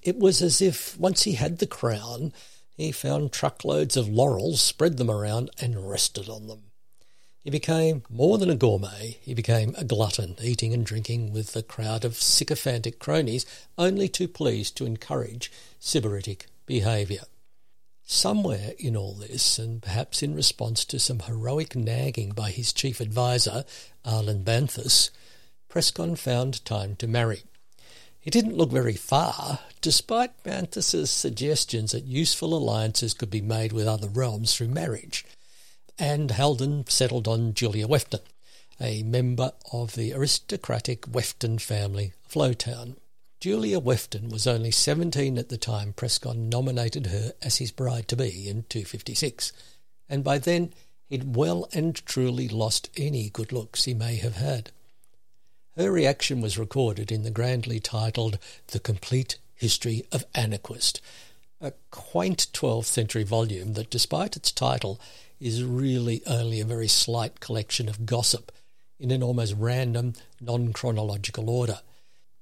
It 0.03 0.19
was 0.19 0.43
as 0.43 0.61
if 0.61 0.99
once 0.99 1.23
he 1.23 1.35
had 1.35 1.59
the 1.59 1.69
crown, 1.69 2.33
he 2.77 2.91
found 2.91 3.31
truckloads 3.31 3.97
of 3.97 4.09
laurels, 4.09 4.61
spread 4.61 4.97
them 4.97 5.09
around, 5.09 5.51
and 5.61 5.89
rested 5.89 6.29
on 6.29 6.49
them. 6.49 6.63
He 7.45 7.51
became 7.51 8.03
more 8.11 8.39
than 8.39 8.51
a 8.51 8.57
gourmet, 8.57 9.19
he 9.23 9.33
became 9.33 9.77
a 9.79 9.85
glutton, 9.85 10.35
eating 10.43 10.75
and 10.75 10.85
drinking 10.85 11.33
with 11.33 11.55
a 11.55 11.63
crowd 11.63 12.05
of 12.05 12.17
sycophantic 12.17 12.99
cronies, 12.99 13.47
only 13.79 14.09
too 14.09 14.27
pleased 14.27 14.77
to 14.79 14.85
encourage 14.85 15.53
sybaritic 15.81 16.47
behaviour. 16.67 17.23
Somewhere 18.11 18.73
in 18.79 18.97
all 18.97 19.13
this, 19.13 19.59
and 19.59 19.83
perhaps 19.83 20.23
in 20.23 20.35
response 20.35 20.87
to 20.87 20.99
some 20.99 21.19
heroic 21.19 21.77
nagging 21.77 22.31
by 22.31 22.51
his 22.51 22.73
chief 22.73 23.03
adviser, 23.03 23.67
Arlen 24.03 24.45
Banthus, 24.45 25.11
Prescon 25.69 26.17
found 26.17 26.65
time 26.65 26.97
to 26.97 27.07
marry. 27.07 27.43
He 28.19 28.31
didn't 28.31 28.57
look 28.57 28.71
very 28.71 28.95
far, 28.95 29.59
despite 29.83 30.43
Banthus's 30.43 31.11
suggestions 31.11 31.93
that 31.93 32.05
useful 32.05 32.55
alliances 32.55 33.13
could 33.13 33.29
be 33.29 33.43
made 33.43 33.75
with 33.75 33.87
other 33.87 34.09
realms 34.09 34.55
through 34.55 34.69
marriage. 34.69 35.27
And 35.99 36.31
Haldan 36.31 36.89
settled 36.89 37.29
on 37.29 37.53
Julia 37.53 37.87
Wefton, 37.87 38.21
a 38.81 39.03
member 39.03 39.53
of 39.71 39.97
the 39.97 40.15
aristocratic 40.15 41.05
Wefton 41.07 41.59
family 41.59 42.15
of 42.25 42.33
Lowtown. 42.33 42.97
Julia 43.41 43.79
Wefton 43.79 44.31
was 44.31 44.49
only 44.49 44.73
17 44.73 45.39
at 45.39 45.49
the 45.49 45.57
time 45.57 45.93
Prescon 45.93 46.49
nominated 46.49 47.07
her 47.07 47.35
as 47.41 47.59
his 47.59 47.71
bride 47.71 48.09
to 48.09 48.17
be 48.17 48.49
in 48.49 48.65
256, 48.69 49.53
and 50.09 50.25
by 50.25 50.39
then 50.39 50.73
he'd 51.09 51.37
well 51.37 51.69
and 51.73 51.95
truly 52.05 52.49
lost 52.49 52.91
any 52.97 53.31
good 53.31 53.53
looks 53.53 53.85
he 53.85 53.95
may 53.95 54.17
have 54.17 54.35
had. 54.35 54.73
Her 55.77 55.93
reaction 55.93 56.41
was 56.41 56.59
recorded 56.59 57.13
in 57.13 57.23
the 57.23 57.31
grandly 57.31 57.79
titled 57.79 58.41
The 58.73 58.81
Complete 58.81 59.39
History 59.55 60.05
of 60.11 60.25
Anaquist, 60.33 61.01
a 61.61 61.75
quaint 61.93 62.49
12th 62.53 62.87
century 62.87 63.23
volume 63.23 63.75
that, 63.75 63.89
despite 63.89 64.35
its 64.35 64.51
title, 64.51 65.01
is 65.39 65.63
really 65.63 66.23
only 66.27 66.59
a 66.59 66.65
very 66.65 66.89
slight 66.89 67.39
collection 67.39 67.89
of 67.89 68.05
gossip 68.05 68.51
in 68.99 69.13
an 69.13 69.23
almost 69.23 69.55
random, 69.57 70.15
non 70.41 70.73
chronological 70.73 71.49
order. 71.49 71.83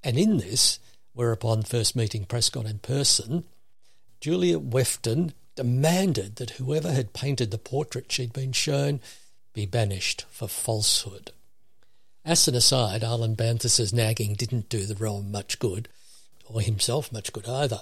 And 0.06 0.16
in 0.16 0.36
this, 0.36 0.78
whereupon 1.14 1.64
first 1.64 1.96
meeting 1.96 2.26
Prescon 2.26 2.64
in 2.64 2.78
person, 2.78 3.42
Julia 4.20 4.56
Wefton 4.56 5.32
demanded 5.56 6.36
that 6.36 6.50
whoever 6.50 6.92
had 6.92 7.12
painted 7.12 7.50
the 7.50 7.58
portrait 7.58 8.12
she'd 8.12 8.32
been 8.32 8.52
shown 8.52 9.00
be 9.52 9.66
banished 9.66 10.24
for 10.30 10.46
falsehood. 10.46 11.32
As 12.24 12.46
an 12.46 12.54
aside, 12.54 13.02
Arlen 13.02 13.34
Banthus's 13.34 13.92
nagging 13.92 14.34
didn't 14.34 14.68
do 14.68 14.86
the 14.86 14.94
realm 14.94 15.32
much 15.32 15.58
good, 15.58 15.88
or 16.48 16.60
himself 16.60 17.10
much 17.10 17.32
good 17.32 17.48
either. 17.48 17.80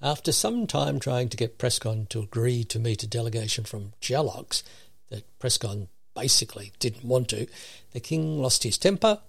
After 0.00 0.32
some 0.32 0.66
time 0.66 0.98
trying 0.98 1.28
to 1.28 1.36
get 1.36 1.58
Prescon 1.58 2.06
to 2.08 2.22
agree 2.22 2.64
to 2.64 2.78
meet 2.78 3.02
a 3.02 3.06
delegation 3.06 3.64
from 3.64 3.92
Gelox 4.00 4.62
that 5.10 5.26
Prescon 5.38 5.88
basically 6.14 6.72
didn't 6.78 7.04
want 7.04 7.28
to, 7.28 7.46
the 7.92 8.00
king 8.00 8.40
lost 8.40 8.62
his 8.62 8.78
temper 8.78 9.20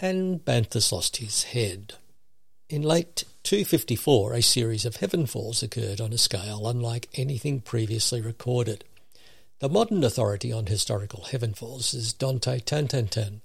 and 0.00 0.44
Banthus 0.44 0.92
lost 0.92 1.18
his 1.18 1.44
head. 1.44 1.94
In 2.68 2.82
late 2.82 3.24
254, 3.44 4.34
a 4.34 4.42
series 4.42 4.84
of 4.84 4.96
heavenfalls 4.96 5.62
occurred 5.62 6.00
on 6.00 6.12
a 6.12 6.18
scale 6.18 6.66
unlike 6.66 7.08
anything 7.14 7.60
previously 7.60 8.20
recorded. 8.20 8.84
The 9.60 9.68
modern 9.68 10.04
authority 10.04 10.52
on 10.52 10.66
historical 10.66 11.24
heavenfalls 11.24 11.94
is 11.94 12.12
Dante 12.12 12.58
Tantantan, 12.60 13.40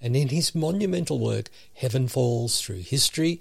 and 0.00 0.16
in 0.16 0.28
his 0.28 0.54
monumental 0.54 1.18
work 1.18 1.48
Heavenfalls 1.80 2.60
Through 2.60 2.82
History, 2.82 3.40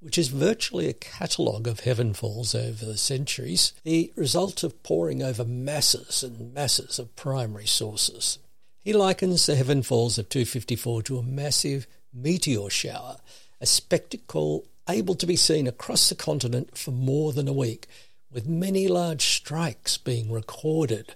which 0.00 0.18
is 0.18 0.28
virtually 0.28 0.88
a 0.88 0.94
catalogue 0.94 1.66
of 1.68 1.80
heavenfalls 1.80 2.54
over 2.54 2.84
the 2.84 2.98
centuries, 2.98 3.72
the 3.84 4.12
result 4.16 4.62
of 4.62 4.82
poring 4.82 5.22
over 5.22 5.44
masses 5.44 6.22
and 6.22 6.52
masses 6.52 6.98
of 6.98 7.14
primary 7.16 7.66
sources. 7.66 8.38
He 8.84 8.92
likens 8.92 9.46
the 9.46 9.56
heavenfalls 9.56 10.18
of 10.18 10.28
254 10.28 11.02
to 11.04 11.16
a 11.16 11.22
massive 11.22 11.86
meteor 12.12 12.68
shower 12.68 13.16
a 13.58 13.66
spectacle 13.66 14.66
able 14.90 15.14
to 15.14 15.26
be 15.26 15.36
seen 15.36 15.66
across 15.66 16.10
the 16.10 16.14
continent 16.14 16.76
for 16.76 16.90
more 16.90 17.32
than 17.32 17.48
a 17.48 17.52
week, 17.52 17.86
with 18.30 18.46
many 18.46 18.86
large 18.86 19.22
strikes 19.22 19.96
being 19.96 20.30
recorded, 20.30 21.14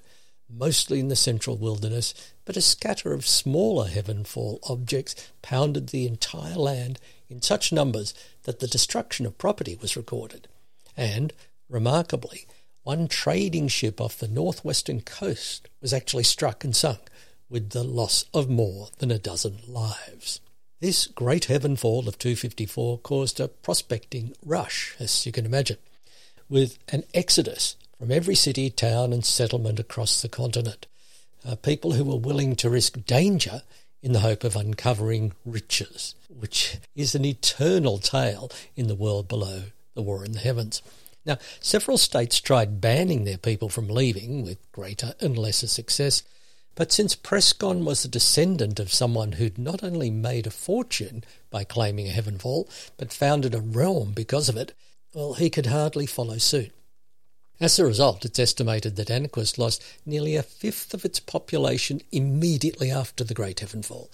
mostly 0.49 0.99
in 0.99 1.09
the 1.09 1.17
central 1.17 1.59
wilderness, 1.59 2.15
but 2.47 2.57
a 2.57 2.63
scatter 2.63 3.13
of 3.13 3.27
smaller 3.27 3.87
heavenfall 3.87 4.61
objects 4.71 5.15
pounded 5.43 5.89
the 5.89 6.07
entire 6.07 6.57
land 6.57 6.99
in 7.29 7.43
such 7.43 7.71
numbers 7.71 8.15
that 8.45 8.61
the 8.61 8.67
destruction 8.67 9.27
of 9.27 9.37
property 9.37 9.77
was 9.79 9.95
recorded. 9.95 10.49
And, 10.97 11.35
remarkably, 11.69 12.47
one 12.83 13.09
trading 13.09 13.69
ship 13.69 14.01
off 14.01 14.17
the 14.17 14.27
northwestern 14.27 15.03
coast 15.03 15.69
was 15.83 15.93
actually 15.93 16.25
struck 16.25 16.65
and 16.65 16.75
sunk, 16.75 17.11
with 17.51 17.71
the 17.71 17.85
loss 17.85 18.25
of 18.35 18.49
more 18.49 18.89
than 18.99 19.11
a 19.11 19.19
dozen 19.19 19.59
lives. 19.67 20.41
This 20.81 21.07
great 21.07 21.47
heavenfall 21.47 22.07
of 22.07 22.19
254 22.19 22.99
caused 22.99 23.41
a 23.41 23.49
prospecting 23.49 24.35
rush, 24.45 24.95
as 25.01 25.27
you 25.27 25.33
can 25.33 25.47
imagine, 25.47 25.79
with 26.49 26.79
an 26.91 27.05
exodus 27.15 27.77
from 27.99 28.13
every 28.13 28.35
city, 28.35 28.71
town, 28.71 29.13
and 29.13 29.25
settlement 29.25 29.81
across 29.81 30.23
the 30.23 30.29
continent. 30.29 30.87
Uh, 31.45 31.57
people 31.57 31.93
who 31.93 32.05
were 32.05 32.17
willing 32.17 32.55
to 32.57 32.71
risk 32.71 33.05
danger 33.07 33.63
in 34.03 34.13
the 34.13 34.21
hope 34.21 34.45
of 34.45 34.55
uncovering 34.55 35.33
riches, 35.45 36.15
which 36.29 36.77
is 36.95 37.15
an 37.15 37.25
eternal 37.25 37.99
tale 37.99 38.51
in 38.77 38.87
the 38.87 38.95
world 38.95 39.27
below 39.27 39.65
the 39.95 40.03
war 40.03 40.25
in 40.25 40.33
the 40.33 40.39
heavens. 40.39 40.81
Now, 41.27 41.39
several 41.61 41.99
states 41.99 42.41
tried 42.41 42.81
banning 42.81 43.25
their 43.25 43.39
people 43.39 43.69
from 43.69 43.89
leaving 43.89 44.45
with 44.45 44.59
greater 44.73 45.15
and 45.21 45.37
lesser 45.37 45.67
success. 45.67 46.23
But 46.79 46.93
since 46.93 47.17
Prescon 47.17 47.85
was 47.85 48.05
a 48.05 48.09
descendant 48.09 48.79
of 48.79 48.93
someone 48.93 49.33
who'd 49.33 49.59
not 49.59 49.83
only 49.83 50.13
made 50.13 50.47
a 50.47 50.53
fortune 50.53 51.25
by 51.51 51.65
claiming 51.65 52.07
a 52.07 52.13
heavenfall, 52.13 52.69
but 52.97 53.13
founded 53.13 53.53
a 53.53 53.61
realm 53.61 54.13
because 54.13 54.49
of 54.49 54.57
it, 54.57 54.75
well, 55.13 55.35
he 55.35 55.51
could 55.51 55.67
hardly 55.67 56.07
follow 56.07 56.39
suit. 56.39 56.71
As 57.59 57.81
a 57.81 57.85
result, 57.85 58.25
it's 58.25 58.39
estimated 58.39 58.95
that 58.95 59.11
Anaquist 59.11 59.59
lost 59.59 59.83
nearly 60.07 60.37
a 60.37 60.43
fifth 60.45 60.95
of 60.95 61.05
its 61.05 61.19
population 61.19 62.01
immediately 62.13 62.93
after 62.93 63.25
the 63.25 63.35
Great 63.35 63.59
Heavenfall, 63.59 64.09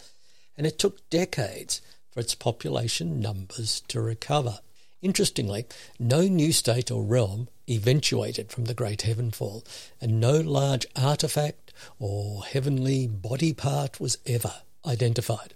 and 0.57 0.67
it 0.67 0.79
took 0.79 1.11
decades 1.11 1.83
for 2.11 2.21
its 2.21 2.35
population 2.35 3.21
numbers 3.21 3.83
to 3.89 4.01
recover. 4.01 4.61
Interestingly, 5.03 5.67
no 5.99 6.23
new 6.23 6.51
state 6.51 6.91
or 6.91 7.03
realm 7.03 7.49
eventuated 7.69 8.51
from 8.51 8.65
the 8.65 8.73
Great 8.73 9.03
Heavenfall, 9.03 9.67
and 10.01 10.19
no 10.19 10.41
large 10.41 10.87
artifact 10.97 11.64
or 11.99 12.45
heavenly 12.45 13.07
body 13.07 13.53
part 13.53 14.01
was 14.01 14.19
ever 14.27 14.53
identified. 14.87 15.55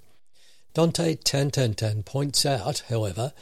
Dante 0.74 1.16
Tantantan 1.16 2.04
points 2.04 2.46
out, 2.46 2.84
however, 2.88 3.32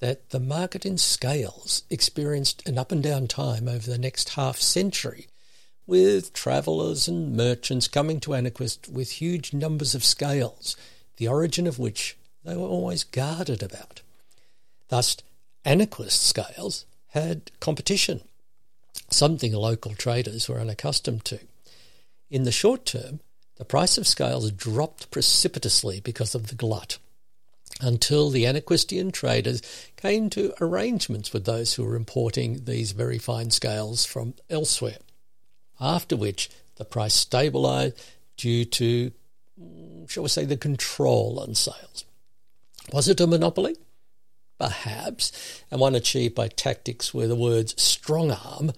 that 0.00 0.30
the 0.30 0.40
market 0.40 0.84
in 0.84 0.98
scales 0.98 1.82
experienced 1.90 2.66
an 2.68 2.78
up 2.78 2.92
and 2.92 3.02
down 3.02 3.26
time 3.26 3.68
over 3.68 3.90
the 3.90 3.98
next 3.98 4.30
half 4.30 4.58
century, 4.58 5.26
with 5.86 6.32
travellers 6.32 7.08
and 7.08 7.36
merchants 7.36 7.88
coming 7.88 8.20
to 8.20 8.30
Anaquist 8.30 8.88
with 8.88 9.10
huge 9.12 9.52
numbers 9.52 9.94
of 9.94 10.04
scales, 10.04 10.76
the 11.16 11.28
origin 11.28 11.66
of 11.66 11.78
which 11.78 12.16
they 12.44 12.56
were 12.56 12.66
always 12.66 13.04
guarded 13.04 13.62
about. 13.62 14.02
Thus, 14.88 15.16
Anaquist 15.64 16.22
scales 16.22 16.84
had 17.08 17.50
competition, 17.60 18.20
something 19.10 19.52
local 19.52 19.94
traders 19.94 20.48
were 20.48 20.60
unaccustomed 20.60 21.24
to. 21.26 21.40
In 22.30 22.42
the 22.42 22.52
short 22.52 22.84
term, 22.84 23.20
the 23.56 23.64
price 23.64 23.96
of 23.98 24.06
scales 24.06 24.50
dropped 24.50 25.10
precipitously 25.10 26.00
because 26.00 26.34
of 26.34 26.48
the 26.48 26.54
glut, 26.54 26.98
until 27.80 28.30
the 28.30 28.46
Anaquistian 28.46 29.12
traders 29.12 29.62
came 29.96 30.28
to 30.30 30.52
arrangements 30.60 31.32
with 31.32 31.44
those 31.44 31.74
who 31.74 31.84
were 31.84 31.94
importing 31.94 32.64
these 32.64 32.92
very 32.92 33.18
fine 33.18 33.50
scales 33.50 34.04
from 34.04 34.34
elsewhere, 34.50 34.98
after 35.80 36.16
which 36.16 36.50
the 36.76 36.84
price 36.84 37.24
stabilised 37.24 37.94
due 38.36 38.64
to, 38.64 39.12
mm, 39.60 40.10
shall 40.10 40.24
we 40.24 40.28
say, 40.28 40.44
the 40.44 40.56
control 40.56 41.38
on 41.40 41.54
sales. 41.54 42.04
Was 42.92 43.08
it 43.08 43.20
a 43.20 43.26
monopoly? 43.26 43.76
Perhaps, 44.58 45.62
and 45.70 45.80
one 45.80 45.94
achieved 45.94 46.34
by 46.34 46.48
tactics 46.48 47.14
where 47.14 47.28
the 47.28 47.36
words 47.36 47.80
strong 47.80 48.30
arm 48.30 48.72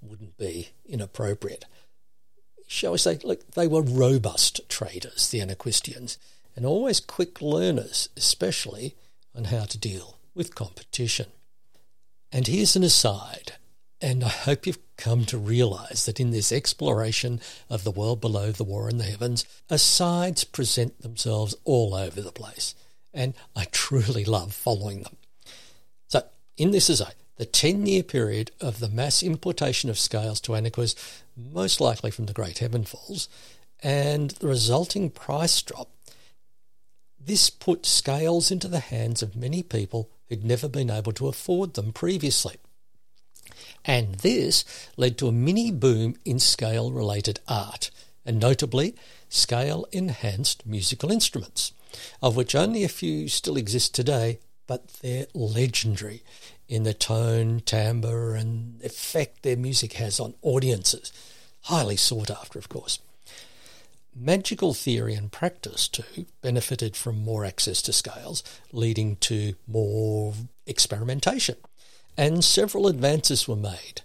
wouldn't 0.00 0.36
be 0.38 0.70
inappropriate 0.86 1.66
shall 2.74 2.92
we 2.92 2.98
say, 2.98 3.18
look, 3.22 3.52
they 3.52 3.68
were 3.68 3.82
robust 3.82 4.68
traders, 4.68 5.28
the 5.28 5.40
Anaquistians, 5.40 6.18
and 6.56 6.66
always 6.66 6.98
quick 6.98 7.40
learners, 7.40 8.08
especially 8.16 8.96
on 9.34 9.44
how 9.44 9.64
to 9.64 9.78
deal 9.78 10.18
with 10.34 10.56
competition. 10.56 11.26
And 12.32 12.48
here's 12.48 12.74
an 12.74 12.82
aside, 12.82 13.52
and 14.00 14.24
I 14.24 14.28
hope 14.28 14.66
you've 14.66 14.96
come 14.96 15.24
to 15.26 15.38
realize 15.38 16.04
that 16.06 16.18
in 16.18 16.32
this 16.32 16.50
exploration 16.50 17.40
of 17.70 17.84
the 17.84 17.92
world 17.92 18.20
below 18.20 18.50
the 18.50 18.64
war 18.64 18.90
in 18.90 18.98
the 18.98 19.04
heavens, 19.04 19.44
asides 19.70 20.42
present 20.42 21.00
themselves 21.00 21.54
all 21.62 21.94
over 21.94 22.20
the 22.20 22.32
place, 22.32 22.74
and 23.12 23.34
I 23.54 23.66
truly 23.70 24.24
love 24.24 24.52
following 24.52 25.02
them. 25.02 25.16
So, 26.08 26.24
in 26.56 26.72
this 26.72 26.88
aside, 26.88 27.14
the 27.36 27.46
10 27.46 27.86
year 27.86 28.02
period 28.02 28.50
of 28.60 28.80
the 28.80 28.88
mass 28.88 29.22
importation 29.22 29.90
of 29.90 29.98
scales 29.98 30.40
to 30.42 30.52
Anaquist, 30.52 30.96
most 31.36 31.80
likely 31.80 32.10
from 32.10 32.26
the 32.26 32.32
Great 32.32 32.58
Heavenfalls, 32.58 33.28
and 33.82 34.30
the 34.32 34.48
resulting 34.48 35.10
price 35.10 35.60
drop, 35.62 35.90
this 37.20 37.50
put 37.50 37.86
scales 37.86 38.50
into 38.50 38.68
the 38.68 38.80
hands 38.80 39.22
of 39.22 39.36
many 39.36 39.62
people 39.62 40.10
who'd 40.28 40.44
never 40.44 40.68
been 40.68 40.90
able 40.90 41.12
to 41.12 41.28
afford 41.28 41.74
them 41.74 41.92
previously. 41.92 42.56
And 43.84 44.16
this 44.16 44.64
led 44.96 45.18
to 45.18 45.28
a 45.28 45.32
mini 45.32 45.70
boom 45.70 46.16
in 46.24 46.38
scale 46.38 46.90
related 46.90 47.40
art, 47.48 47.90
and 48.24 48.40
notably 48.40 48.94
scale 49.28 49.86
enhanced 49.92 50.66
musical 50.66 51.10
instruments, 51.10 51.72
of 52.22 52.36
which 52.36 52.54
only 52.54 52.84
a 52.84 52.88
few 52.88 53.28
still 53.28 53.56
exist 53.56 53.94
today, 53.94 54.38
but 54.66 54.88
they're 55.02 55.26
legendary 55.34 56.22
in 56.68 56.82
the 56.84 56.94
tone, 56.94 57.60
timbre, 57.60 58.34
and 58.34 58.82
effect 58.82 59.42
their 59.42 59.56
music 59.56 59.94
has 59.94 60.18
on 60.18 60.34
audiences. 60.42 61.12
Highly 61.62 61.96
sought 61.96 62.30
after, 62.30 62.58
of 62.58 62.68
course. 62.68 62.98
Magical 64.16 64.74
theory 64.74 65.14
and 65.14 65.32
practice, 65.32 65.88
too, 65.88 66.26
benefited 66.40 66.94
from 66.94 67.24
more 67.24 67.44
access 67.44 67.82
to 67.82 67.92
scales, 67.92 68.44
leading 68.70 69.16
to 69.16 69.54
more 69.66 70.34
experimentation. 70.66 71.56
And 72.16 72.44
several 72.44 72.86
advances 72.86 73.48
were 73.48 73.56
made, 73.56 74.02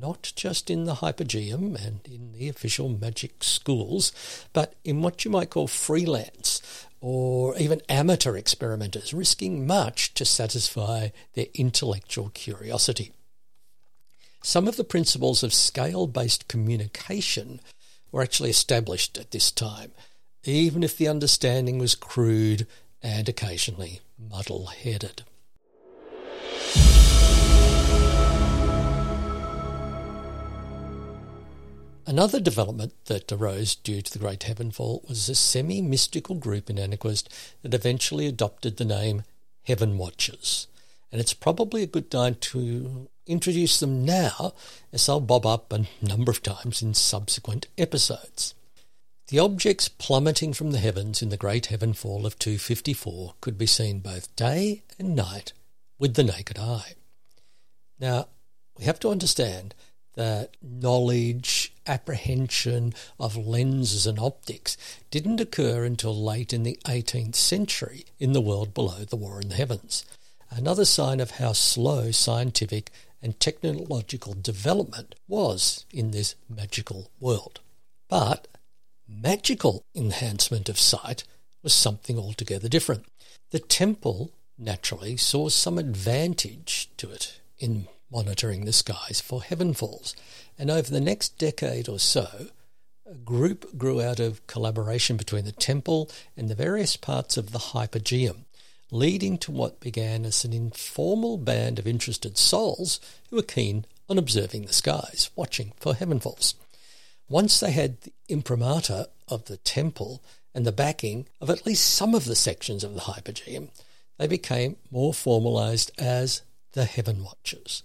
not 0.00 0.32
just 0.34 0.70
in 0.70 0.84
the 0.84 0.96
Hypogeum 0.96 1.76
and 1.76 2.00
in 2.04 2.32
the 2.32 2.48
official 2.48 2.88
magic 2.88 3.42
schools, 3.44 4.12
but 4.52 4.74
in 4.84 5.02
what 5.02 5.24
you 5.24 5.30
might 5.30 5.50
call 5.50 5.66
freelance 5.66 6.86
or 7.00 7.56
even 7.56 7.80
amateur 7.88 8.36
experimenters, 8.36 9.14
risking 9.14 9.66
much 9.66 10.12
to 10.14 10.24
satisfy 10.24 11.08
their 11.34 11.46
intellectual 11.54 12.30
curiosity. 12.30 13.12
Some 14.42 14.68
of 14.68 14.76
the 14.76 14.84
principles 14.84 15.42
of 15.42 15.52
scale 15.52 16.06
based 16.06 16.48
communication 16.48 17.60
were 18.12 18.22
actually 18.22 18.50
established 18.50 19.18
at 19.18 19.30
this 19.30 19.50
time, 19.50 19.92
even 20.44 20.82
if 20.82 20.96
the 20.96 21.08
understanding 21.08 21.78
was 21.78 21.94
crude 21.94 22.66
and 23.02 23.28
occasionally 23.28 24.00
muddle 24.18 24.66
headed. 24.66 25.24
Another 32.10 32.40
development 32.40 32.92
that 33.04 33.30
arose 33.30 33.76
due 33.76 34.02
to 34.02 34.12
the 34.12 34.18
Great 34.18 34.40
Heavenfall 34.40 35.08
was 35.08 35.28
a 35.28 35.34
semi 35.36 35.80
mystical 35.80 36.34
group 36.34 36.68
in 36.68 36.74
Anaquist 36.74 37.28
that 37.62 37.72
eventually 37.72 38.26
adopted 38.26 38.76
the 38.76 38.84
name 38.84 39.22
Heaven 39.62 39.96
Watchers. 39.96 40.66
And 41.12 41.20
it's 41.20 41.32
probably 41.32 41.84
a 41.84 41.86
good 41.86 42.10
time 42.10 42.34
to 42.34 43.08
introduce 43.28 43.78
them 43.78 44.04
now, 44.04 44.54
as 44.92 45.06
they'll 45.06 45.20
bob 45.20 45.46
up 45.46 45.72
a 45.72 45.86
number 46.02 46.32
of 46.32 46.42
times 46.42 46.82
in 46.82 46.94
subsequent 46.94 47.68
episodes. 47.78 48.56
The 49.28 49.38
objects 49.38 49.86
plummeting 49.86 50.52
from 50.52 50.72
the 50.72 50.78
heavens 50.78 51.22
in 51.22 51.28
the 51.28 51.36
Great 51.36 51.66
Heavenfall 51.66 52.26
of 52.26 52.40
254 52.40 53.34
could 53.40 53.56
be 53.56 53.66
seen 53.66 54.00
both 54.00 54.34
day 54.34 54.82
and 54.98 55.14
night 55.14 55.52
with 55.96 56.14
the 56.14 56.24
naked 56.24 56.58
eye. 56.58 56.94
Now, 58.00 58.26
we 58.76 58.86
have 58.86 58.98
to 58.98 59.10
understand 59.10 59.76
that 60.14 60.56
knowledge, 60.60 61.69
apprehension 61.86 62.94
of 63.18 63.36
lenses 63.36 64.06
and 64.06 64.18
optics 64.18 64.76
didn't 65.10 65.40
occur 65.40 65.84
until 65.84 66.14
late 66.14 66.52
in 66.52 66.62
the 66.62 66.78
18th 66.84 67.34
century 67.34 68.04
in 68.18 68.32
the 68.32 68.40
world 68.40 68.74
below 68.74 69.04
the 69.04 69.16
war 69.16 69.40
in 69.40 69.48
the 69.48 69.54
heavens. 69.54 70.04
Another 70.50 70.84
sign 70.84 71.20
of 71.20 71.32
how 71.32 71.52
slow 71.52 72.10
scientific 72.10 72.90
and 73.22 73.38
technological 73.38 74.34
development 74.34 75.14
was 75.28 75.84
in 75.92 76.10
this 76.10 76.34
magical 76.48 77.10
world. 77.20 77.60
But 78.08 78.48
magical 79.08 79.84
enhancement 79.94 80.68
of 80.68 80.78
sight 80.78 81.24
was 81.62 81.74
something 81.74 82.18
altogether 82.18 82.68
different. 82.68 83.04
The 83.50 83.58
temple 83.58 84.32
naturally 84.58 85.16
saw 85.16 85.48
some 85.48 85.78
advantage 85.78 86.90
to 86.96 87.10
it 87.10 87.40
in 87.58 87.88
monitoring 88.10 88.64
the 88.64 88.72
skies 88.72 89.20
for 89.20 89.42
heavenfalls, 89.42 90.14
and 90.58 90.70
over 90.70 90.90
the 90.90 91.00
next 91.00 91.38
decade 91.38 91.88
or 91.88 91.98
so, 91.98 92.48
a 93.10 93.14
group 93.14 93.76
grew 93.76 94.00
out 94.00 94.20
of 94.20 94.46
collaboration 94.46 95.16
between 95.16 95.44
the 95.44 95.52
temple 95.52 96.10
and 96.36 96.48
the 96.48 96.54
various 96.54 96.96
parts 96.96 97.36
of 97.36 97.52
the 97.52 97.58
hypogeum, 97.58 98.44
leading 98.90 99.38
to 99.38 99.50
what 99.50 99.80
began 99.80 100.24
as 100.24 100.44
an 100.44 100.52
informal 100.52 101.36
band 101.36 101.78
of 101.78 101.86
interested 101.86 102.36
souls 102.36 103.00
who 103.28 103.36
were 103.36 103.42
keen 103.42 103.84
on 104.08 104.18
observing 104.18 104.66
the 104.66 104.72
skies, 104.72 105.30
watching 105.36 105.72
for 105.78 105.94
heavenfalls. 105.94 106.54
Once 107.28 107.60
they 107.60 107.70
had 107.70 108.00
the 108.00 108.12
imprimatur 108.28 109.06
of 109.28 109.44
the 109.44 109.56
temple 109.58 110.22
and 110.52 110.66
the 110.66 110.72
backing 110.72 111.26
of 111.40 111.48
at 111.48 111.64
least 111.64 111.86
some 111.86 112.14
of 112.14 112.24
the 112.24 112.34
sections 112.34 112.82
of 112.82 112.94
the 112.94 113.02
hypogeum, 113.02 113.70
they 114.18 114.26
became 114.26 114.76
more 114.90 115.14
formalized 115.14 115.92
as 115.96 116.42
the 116.72 116.84
Heaven 116.84 117.24
Watchers, 117.24 117.82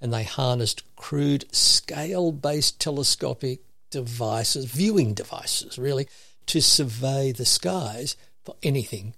and 0.00 0.12
they 0.12 0.24
harnessed 0.24 0.82
crude 0.96 1.44
scale 1.54 2.32
based 2.32 2.80
telescopic 2.80 3.60
devices, 3.90 4.66
viewing 4.66 5.14
devices 5.14 5.78
really, 5.78 6.08
to 6.46 6.60
survey 6.60 7.32
the 7.32 7.44
skies 7.44 8.16
for 8.44 8.56
anything. 8.62 9.14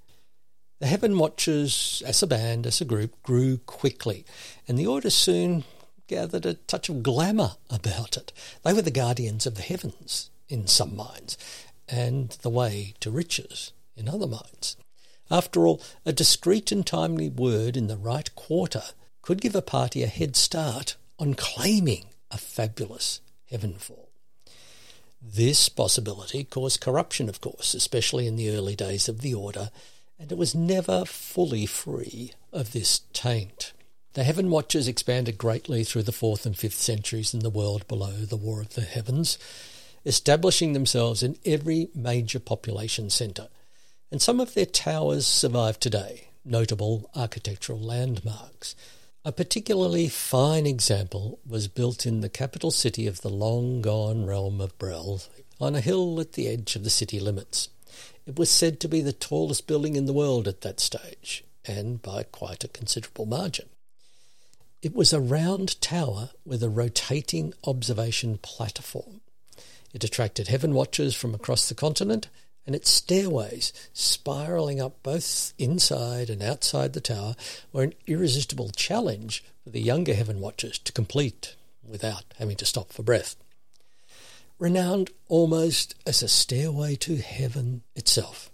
The 0.81 0.87
Heaven 0.87 1.19
Watchers, 1.19 2.03
as 2.07 2.23
a 2.23 2.27
band, 2.27 2.67
as 2.67 2.81
a 2.81 2.87
group, 2.87 3.23
grew 3.23 3.59
quickly, 3.59 4.25
and 4.67 4.79
the 4.79 4.87
order 4.87 5.11
soon 5.11 5.65
gathered 6.07 6.47
a 6.47 6.55
touch 6.55 6.89
of 6.89 7.03
glamour 7.03 7.53
about 7.69 8.17
it. 8.17 8.33
They 8.65 8.73
were 8.73 8.83
the 8.83 8.91
guardians 8.91 9.47
of 9.47 9.57
the 9.57 9.63
heavens 9.63 10.31
in 10.49 10.67
some 10.67 10.97
minds, 10.97 11.37
and 11.89 12.31
the 12.43 12.51
way 12.51 12.95
to 13.01 13.11
riches 13.11 13.73
in 13.95 14.09
other 14.09 14.27
minds. 14.27 14.77
After 15.31 15.67
all, 15.67 15.81
a 16.05 16.13
discreet 16.13 16.73
and 16.73 16.85
timely 16.85 17.29
word 17.29 17.77
in 17.77 17.87
the 17.87 17.97
right 17.97 18.35
quarter 18.35 18.83
could 19.23 19.41
give 19.41 19.55
a 19.55 19.63
party 19.63 20.03
a 20.03 20.07
head 20.07 20.37
start 20.37 20.97
on 21.19 21.35
claiming 21.35 22.07
a 22.31 22.39
fabulous 22.39 23.21
heavenfall. 23.51 24.09
This 25.23 25.69
possibility 25.69 26.45
caused 26.45 26.81
corruption, 26.81 27.29
of 27.29 27.41
course, 27.41 27.75
especially 27.75 28.27
in 28.27 28.37
the 28.37 28.51
early 28.51 28.75
days 28.75 29.09
of 29.09 29.21
the 29.21 29.35
order, 29.35 29.71
and 30.19 30.33
it 30.33 30.39
was 30.39 30.55
never 30.55 31.05
fully 31.05 31.67
free 31.67 32.33
of 32.53 32.73
this 32.73 33.01
taint. 33.13 33.73
The 34.15 34.25
Heaven 34.25 34.51
Watchers 34.51 34.89
expanded 34.89 35.39
greatly 35.39 35.85
through 35.85 36.03
the 36.05 36.13
4th 36.13 36.47
and 36.47 36.55
5th 36.55 36.73
centuries 36.73 37.33
in 37.33 37.41
the 37.41 37.51
world 37.51 37.87
below 37.87 38.11
the 38.11 38.37
War 38.37 38.61
of 38.61 38.75
the 38.75 38.81
Heavens, 38.81 39.39
establishing 40.05 40.73
themselves 40.73 41.23
in 41.23 41.37
every 41.45 41.91
major 41.95 42.41
population 42.41 43.11
centre, 43.11 43.49
and 44.11 44.21
some 44.21 44.41
of 44.41 44.55
their 44.55 44.67
towers 44.67 45.27
survive 45.27 45.79
today, 45.79 46.29
notable 46.45 47.11
architectural 47.15 47.79
landmarks. 47.79 48.75
A 49.23 49.33
particularly 49.33 50.09
fine 50.09 50.65
example 50.65 51.41
was 51.47 51.69
built 51.69 52.07
in 52.07 52.23
the 52.23 52.31
capital 52.31 52.71
city 52.71 53.07
of 53.07 53.21
the 53.21 53.29
long 53.29 53.83
gone 53.83 54.25
realm 54.25 54.63
of 54.63 54.79
Brel, 54.79 55.21
on 55.61 55.75
a 55.75 55.83
hill 55.83 56.19
at 56.21 56.33
the 56.33 56.49
edge 56.49 56.75
of 56.75 56.85
the 56.85 56.91
city 56.91 57.21
limits. 57.21 57.69
It 58.27 58.39
was 58.39 58.49
said 58.49 58.81
to 58.81 58.89
be 58.89 59.03
the 59.03 59.13
tallest 59.13 59.67
building 59.67 59.95
in 59.95 60.07
the 60.07 60.15
world 60.15 60.49
at 60.49 60.63
that 60.63 60.81
stage, 60.81 61.45
and 61.67 62.01
by 62.01 62.23
quite 62.23 62.65
a 62.65 62.69
considerable 62.69 63.27
margin. 63.27 63.69
It 64.81 64.95
was 64.95 65.13
a 65.13 65.21
round 65.21 65.79
tower 65.83 66.31
with 66.47 66.63
a 66.63 66.71
rotating 66.71 67.53
observation 67.65 68.39
platform. 68.39 69.21
It 69.93 70.03
attracted 70.03 70.49
heaven 70.49 70.73
watchers 70.73 71.15
from 71.15 71.35
across 71.35 71.69
the 71.69 71.75
continent, 71.75 72.29
and 72.67 72.75
its 72.75 72.91
stairways, 72.91 73.73
spiralling 73.93 74.81
up 74.81 75.03
both 75.03 75.53
inside 75.59 76.31
and 76.31 76.43
outside 76.43 76.93
the 76.93 77.01
tower, 77.01 77.35
were 77.73 77.83
an 77.83 77.95
irresistible 78.07 78.71
challenge 78.71 79.45
for 79.65 79.71
the 79.71 79.81
younger 79.81 80.15
heaven 80.15 80.41
watchers 80.41 80.79
to 80.79 80.93
complete 80.93 81.57
without 81.87 82.25
having 82.39 82.57
to 82.57 82.65
stop 82.65 82.93
for 82.93 83.03
breath. 83.03 83.37
Renowned 84.59 85.11
almost 85.29 85.95
as 86.07 86.23
a 86.23 86.29
stairway 86.29 86.95
to 86.97 87.17
heaven 87.17 87.83
itself, 87.97 88.51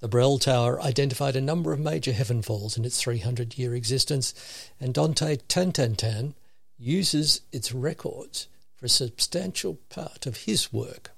the 0.00 0.08
Brel 0.08 0.38
Tower 0.38 0.80
identified 0.82 1.36
a 1.36 1.40
number 1.40 1.72
of 1.72 1.80
major 1.80 2.12
heavenfalls 2.12 2.76
in 2.76 2.84
its 2.84 3.00
300 3.00 3.56
year 3.56 3.74
existence, 3.74 4.34
and 4.78 4.92
Dante 4.92 5.36
Tintintin 5.48 6.34
uses 6.78 7.40
its 7.50 7.72
records 7.72 8.46
for 8.74 8.86
a 8.86 8.90
substantial 8.90 9.78
part 9.88 10.26
of 10.26 10.36
his 10.38 10.72
work. 10.72 11.12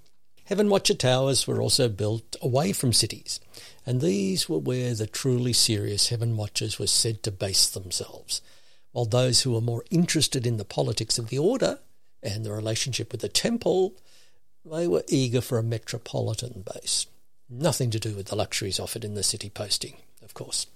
Heaven 0.48 0.70
Watcher 0.70 0.94
towers 0.94 1.46
were 1.46 1.60
also 1.60 1.90
built 1.90 2.34
away 2.40 2.72
from 2.72 2.94
cities, 2.94 3.38
and 3.84 4.00
these 4.00 4.48
were 4.48 4.56
where 4.56 4.94
the 4.94 5.06
truly 5.06 5.52
serious 5.52 6.08
Heaven 6.08 6.38
Watchers 6.38 6.78
were 6.78 6.86
said 6.86 7.22
to 7.24 7.30
base 7.30 7.68
themselves, 7.68 8.40
while 8.92 9.04
those 9.04 9.42
who 9.42 9.52
were 9.52 9.60
more 9.60 9.84
interested 9.90 10.46
in 10.46 10.56
the 10.56 10.64
politics 10.64 11.18
of 11.18 11.28
the 11.28 11.38
order 11.38 11.80
and 12.22 12.46
the 12.46 12.52
relationship 12.52 13.12
with 13.12 13.20
the 13.20 13.28
temple, 13.28 13.92
they 14.64 14.88
were 14.88 15.04
eager 15.08 15.42
for 15.42 15.58
a 15.58 15.62
metropolitan 15.62 16.64
base. 16.74 17.04
Nothing 17.50 17.90
to 17.90 18.00
do 18.00 18.14
with 18.14 18.28
the 18.28 18.36
luxuries 18.36 18.80
offered 18.80 19.04
in 19.04 19.12
the 19.12 19.22
city 19.22 19.50
posting, 19.50 19.98
of 20.22 20.32
course. 20.32 20.66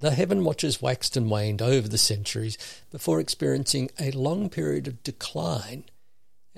The 0.00 0.10
Heaven 0.10 0.42
Watchers 0.42 0.82
waxed 0.82 1.16
and 1.16 1.30
waned 1.30 1.62
over 1.62 1.86
the 1.86 1.96
centuries 1.96 2.58
before 2.90 3.20
experiencing 3.20 3.92
a 4.00 4.10
long 4.10 4.50
period 4.50 4.88
of 4.88 5.04
decline 5.04 5.84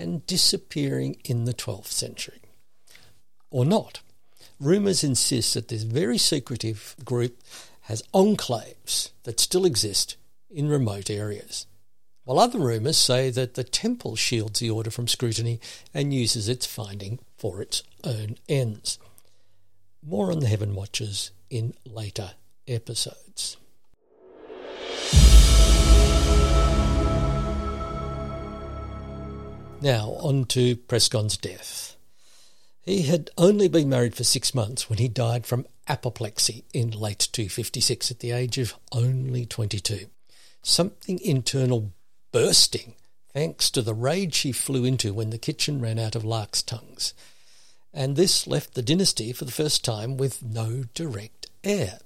and 0.00 0.26
disappearing 0.26 1.16
in 1.24 1.44
the 1.44 1.54
12th 1.54 1.86
century. 1.86 2.40
Or 3.50 3.64
not. 3.64 4.00
Rumours 4.58 5.04
insist 5.04 5.54
that 5.54 5.68
this 5.68 5.82
very 5.82 6.18
secretive 6.18 6.96
group 7.04 7.40
has 7.82 8.02
enclaves 8.14 9.10
that 9.24 9.40
still 9.40 9.64
exist 9.64 10.16
in 10.50 10.68
remote 10.68 11.10
areas, 11.10 11.66
while 12.24 12.38
other 12.38 12.58
rumours 12.58 12.96
say 12.96 13.30
that 13.30 13.54
the 13.54 13.64
temple 13.64 14.16
shields 14.16 14.60
the 14.60 14.70
order 14.70 14.90
from 14.90 15.08
scrutiny 15.08 15.60
and 15.94 16.14
uses 16.14 16.48
its 16.48 16.66
finding 16.66 17.18
for 17.36 17.60
its 17.62 17.82
own 18.04 18.36
ends. 18.48 18.98
More 20.02 20.30
on 20.30 20.40
the 20.40 20.46
Heaven 20.48 20.74
Watchers 20.74 21.30
in 21.50 21.74
later 21.84 22.32
episodes. 22.66 23.56
Now, 29.82 30.10
on 30.20 30.44
to 30.46 30.76
Prescon's 30.76 31.38
death. 31.38 31.96
He 32.82 33.02
had 33.02 33.30
only 33.38 33.66
been 33.66 33.88
married 33.88 34.14
for 34.14 34.24
six 34.24 34.54
months 34.54 34.90
when 34.90 34.98
he 34.98 35.08
died 35.08 35.46
from 35.46 35.66
apoplexy 35.88 36.64
in 36.74 36.90
late 36.90 37.28
256 37.32 38.10
at 38.10 38.18
the 38.18 38.30
age 38.30 38.58
of 38.58 38.74
only 38.92 39.46
22. 39.46 40.06
Something 40.62 41.18
internal 41.24 41.92
bursting 42.30 42.94
thanks 43.32 43.70
to 43.70 43.80
the 43.80 43.94
rage 43.94 44.38
he 44.38 44.52
flew 44.52 44.84
into 44.84 45.14
when 45.14 45.30
the 45.30 45.38
kitchen 45.38 45.80
ran 45.80 45.98
out 45.98 46.14
of 46.14 46.24
lark's 46.24 46.62
tongues. 46.62 47.14
And 47.94 48.16
this 48.16 48.46
left 48.46 48.74
the 48.74 48.82
dynasty 48.82 49.32
for 49.32 49.46
the 49.46 49.52
first 49.52 49.82
time 49.82 50.18
with 50.18 50.42
no 50.42 50.84
direct 50.94 51.46
heir. 51.64 52.00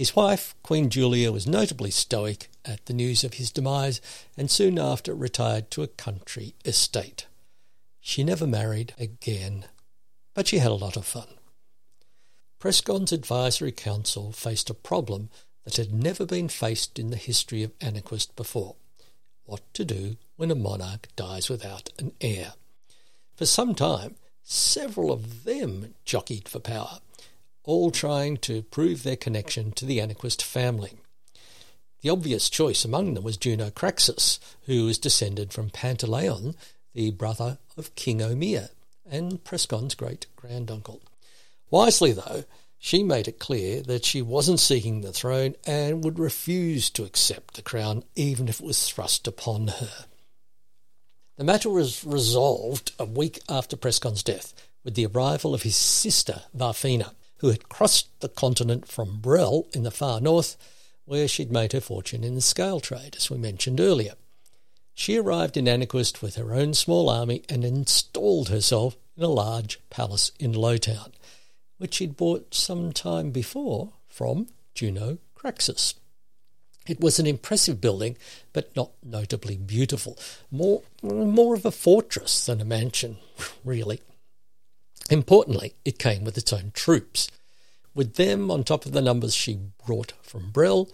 His 0.00 0.16
wife, 0.16 0.54
Queen 0.62 0.88
Julia, 0.88 1.30
was 1.30 1.46
notably 1.46 1.90
stoic 1.90 2.48
at 2.64 2.86
the 2.86 2.94
news 2.94 3.22
of 3.22 3.34
his 3.34 3.50
demise 3.50 4.00
and 4.34 4.50
soon 4.50 4.78
after 4.78 5.14
retired 5.14 5.70
to 5.72 5.82
a 5.82 5.88
country 5.88 6.54
estate. 6.64 7.26
She 8.00 8.24
never 8.24 8.46
married 8.46 8.94
again, 8.98 9.66
but 10.32 10.48
she 10.48 10.56
had 10.56 10.70
a 10.70 10.74
lot 10.74 10.96
of 10.96 11.04
fun. 11.04 11.28
Prescon's 12.58 13.12
advisory 13.12 13.72
council 13.72 14.32
faced 14.32 14.70
a 14.70 14.74
problem 14.74 15.28
that 15.64 15.76
had 15.76 15.92
never 15.92 16.24
been 16.24 16.48
faced 16.48 16.98
in 16.98 17.10
the 17.10 17.18
history 17.18 17.62
of 17.62 17.78
Anaquist 17.80 18.34
before 18.36 18.76
what 19.44 19.60
to 19.74 19.84
do 19.84 20.16
when 20.36 20.50
a 20.50 20.54
monarch 20.54 21.08
dies 21.14 21.50
without 21.50 21.90
an 21.98 22.12
heir. 22.22 22.54
For 23.36 23.44
some 23.44 23.74
time, 23.74 24.16
several 24.42 25.12
of 25.12 25.44
them 25.44 25.92
jockeyed 26.06 26.48
for 26.48 26.58
power, 26.58 27.00
all 27.64 27.90
trying 27.90 28.36
to 28.38 28.62
prove 28.62 29.02
their 29.02 29.16
connection 29.16 29.72
to 29.72 29.84
the 29.84 29.98
Anaquist 29.98 30.42
family. 30.42 30.92
The 32.02 32.10
obvious 32.10 32.48
choice 32.48 32.84
among 32.84 33.14
them 33.14 33.24
was 33.24 33.36
Juno 33.36 33.70
Craxus, 33.70 34.38
who 34.62 34.86
was 34.86 34.98
descended 34.98 35.52
from 35.52 35.70
Pantaleon, 35.70 36.54
the 36.94 37.10
brother 37.10 37.58
of 37.76 37.94
King 37.94 38.22
Omer, 38.22 38.70
and 39.08 39.44
Prescon's 39.44 39.94
great 39.94 40.26
granduncle. 40.36 41.02
Wisely, 41.70 42.12
though, 42.12 42.44
she 42.78 43.02
made 43.02 43.28
it 43.28 43.38
clear 43.38 43.82
that 43.82 44.06
she 44.06 44.22
wasn't 44.22 44.58
seeking 44.58 45.02
the 45.02 45.12
throne 45.12 45.54
and 45.66 46.02
would 46.02 46.18
refuse 46.18 46.88
to 46.90 47.04
accept 47.04 47.54
the 47.54 47.62
crown 47.62 48.04
even 48.16 48.48
if 48.48 48.60
it 48.60 48.66
was 48.66 48.88
thrust 48.88 49.26
upon 49.26 49.68
her. 49.68 50.06
The 51.36 51.44
matter 51.44 51.68
was 51.68 52.04
resolved 52.04 52.92
a 52.98 53.04
week 53.04 53.40
after 53.48 53.76
Prescon's 53.76 54.22
death 54.22 54.54
with 54.82 54.94
the 54.94 55.06
arrival 55.06 55.54
of 55.54 55.62
his 55.62 55.76
sister 55.76 56.42
Warfina, 56.56 57.12
who 57.40 57.50
had 57.50 57.68
crossed 57.68 58.08
the 58.20 58.28
continent 58.28 58.88
from 58.88 59.20
Brel 59.20 59.66
in 59.74 59.82
the 59.82 59.90
far 59.90 60.20
north, 60.20 60.56
where 61.04 61.28
she'd 61.28 61.52
made 61.52 61.72
her 61.72 61.80
fortune 61.80 62.24
in 62.24 62.34
the 62.34 62.40
scale 62.40 62.80
trade, 62.80 63.16
as 63.16 63.30
we 63.30 63.36
mentioned 63.36 63.80
earlier. 63.80 64.14
She 64.94 65.16
arrived 65.16 65.56
in 65.56 65.66
Anaquist 65.66 66.22
with 66.22 66.36
her 66.36 66.54
own 66.54 66.74
small 66.74 67.08
army 67.08 67.42
and 67.48 67.64
installed 67.64 68.48
herself 68.48 68.96
in 69.16 69.22
a 69.22 69.28
large 69.28 69.80
palace 69.90 70.32
in 70.38 70.52
Lowtown 70.52 71.12
which 71.80 71.94
she'd 71.94 72.14
bought 72.14 72.54
some 72.54 72.92
time 72.92 73.30
before 73.30 73.88
from 74.06 74.46
Juno 74.74 75.16
Craxus. 75.34 75.94
It 76.86 77.00
was 77.00 77.18
an 77.18 77.26
impressive 77.26 77.80
building, 77.80 78.18
but 78.52 78.76
not 78.76 78.90
notably 79.02 79.56
beautiful. 79.56 80.18
More, 80.50 80.82
more 81.02 81.54
of 81.54 81.64
a 81.64 81.70
fortress 81.70 82.44
than 82.44 82.60
a 82.60 82.66
mansion, 82.66 83.16
really. 83.64 84.02
Importantly, 85.10 85.74
it 85.84 85.98
came 85.98 86.22
with 86.22 86.38
its 86.38 86.52
own 86.52 86.70
troops. 86.72 87.28
With 87.94 88.14
them 88.14 88.48
on 88.48 88.62
top 88.62 88.86
of 88.86 88.92
the 88.92 89.02
numbers 89.02 89.34
she 89.34 89.58
brought 89.84 90.12
from 90.22 90.52
Brel, 90.52 90.88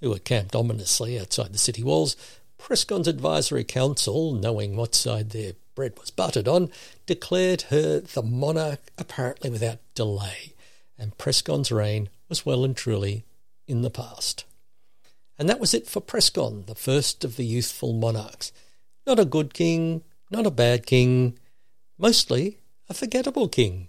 who 0.00 0.10
were 0.10 0.18
camped 0.18 0.56
ominously 0.56 1.18
outside 1.18 1.52
the 1.52 1.58
city 1.58 1.84
walls, 1.84 2.16
Prescon's 2.58 3.06
advisory 3.06 3.62
council, 3.62 4.32
knowing 4.32 4.74
what 4.74 4.94
side 4.94 5.30
their 5.30 5.52
bread 5.76 5.98
was 6.00 6.10
buttered 6.10 6.48
on, 6.48 6.70
declared 7.06 7.62
her 7.62 8.00
the 8.00 8.22
monarch 8.22 8.80
apparently 8.98 9.50
without 9.50 9.78
delay, 9.94 10.54
and 10.98 11.16
Prescon's 11.16 11.70
reign 11.70 12.08
was 12.28 12.44
well 12.44 12.64
and 12.64 12.76
truly 12.76 13.24
in 13.68 13.82
the 13.82 13.90
past. 13.90 14.44
And 15.38 15.48
that 15.48 15.60
was 15.60 15.74
it 15.74 15.86
for 15.86 16.00
Prescon, 16.00 16.66
the 16.66 16.74
first 16.74 17.24
of 17.24 17.36
the 17.36 17.44
youthful 17.44 17.92
monarchs. 17.92 18.52
Not 19.06 19.20
a 19.20 19.24
good 19.24 19.54
king, 19.54 20.02
not 20.30 20.46
a 20.46 20.50
bad 20.50 20.86
king, 20.86 21.38
mostly 21.98 22.58
a 22.88 22.94
forgettable 22.94 23.48
king. 23.48 23.88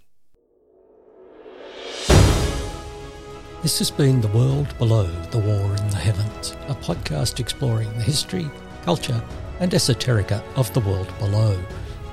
This 3.62 3.78
has 3.78 3.90
been 3.90 4.20
The 4.20 4.28
World 4.28 4.76
Below 4.78 5.06
the 5.30 5.38
War 5.38 5.74
in 5.76 5.88
the 5.90 5.96
Heavens, 5.96 6.54
a 6.68 6.74
podcast 6.74 7.40
exploring 7.40 7.88
the 7.94 8.02
history, 8.02 8.48
culture, 8.84 9.20
and 9.60 9.72
esoterica 9.72 10.42
of 10.56 10.70
the 10.72 10.80
world 10.80 11.12
below, 11.18 11.58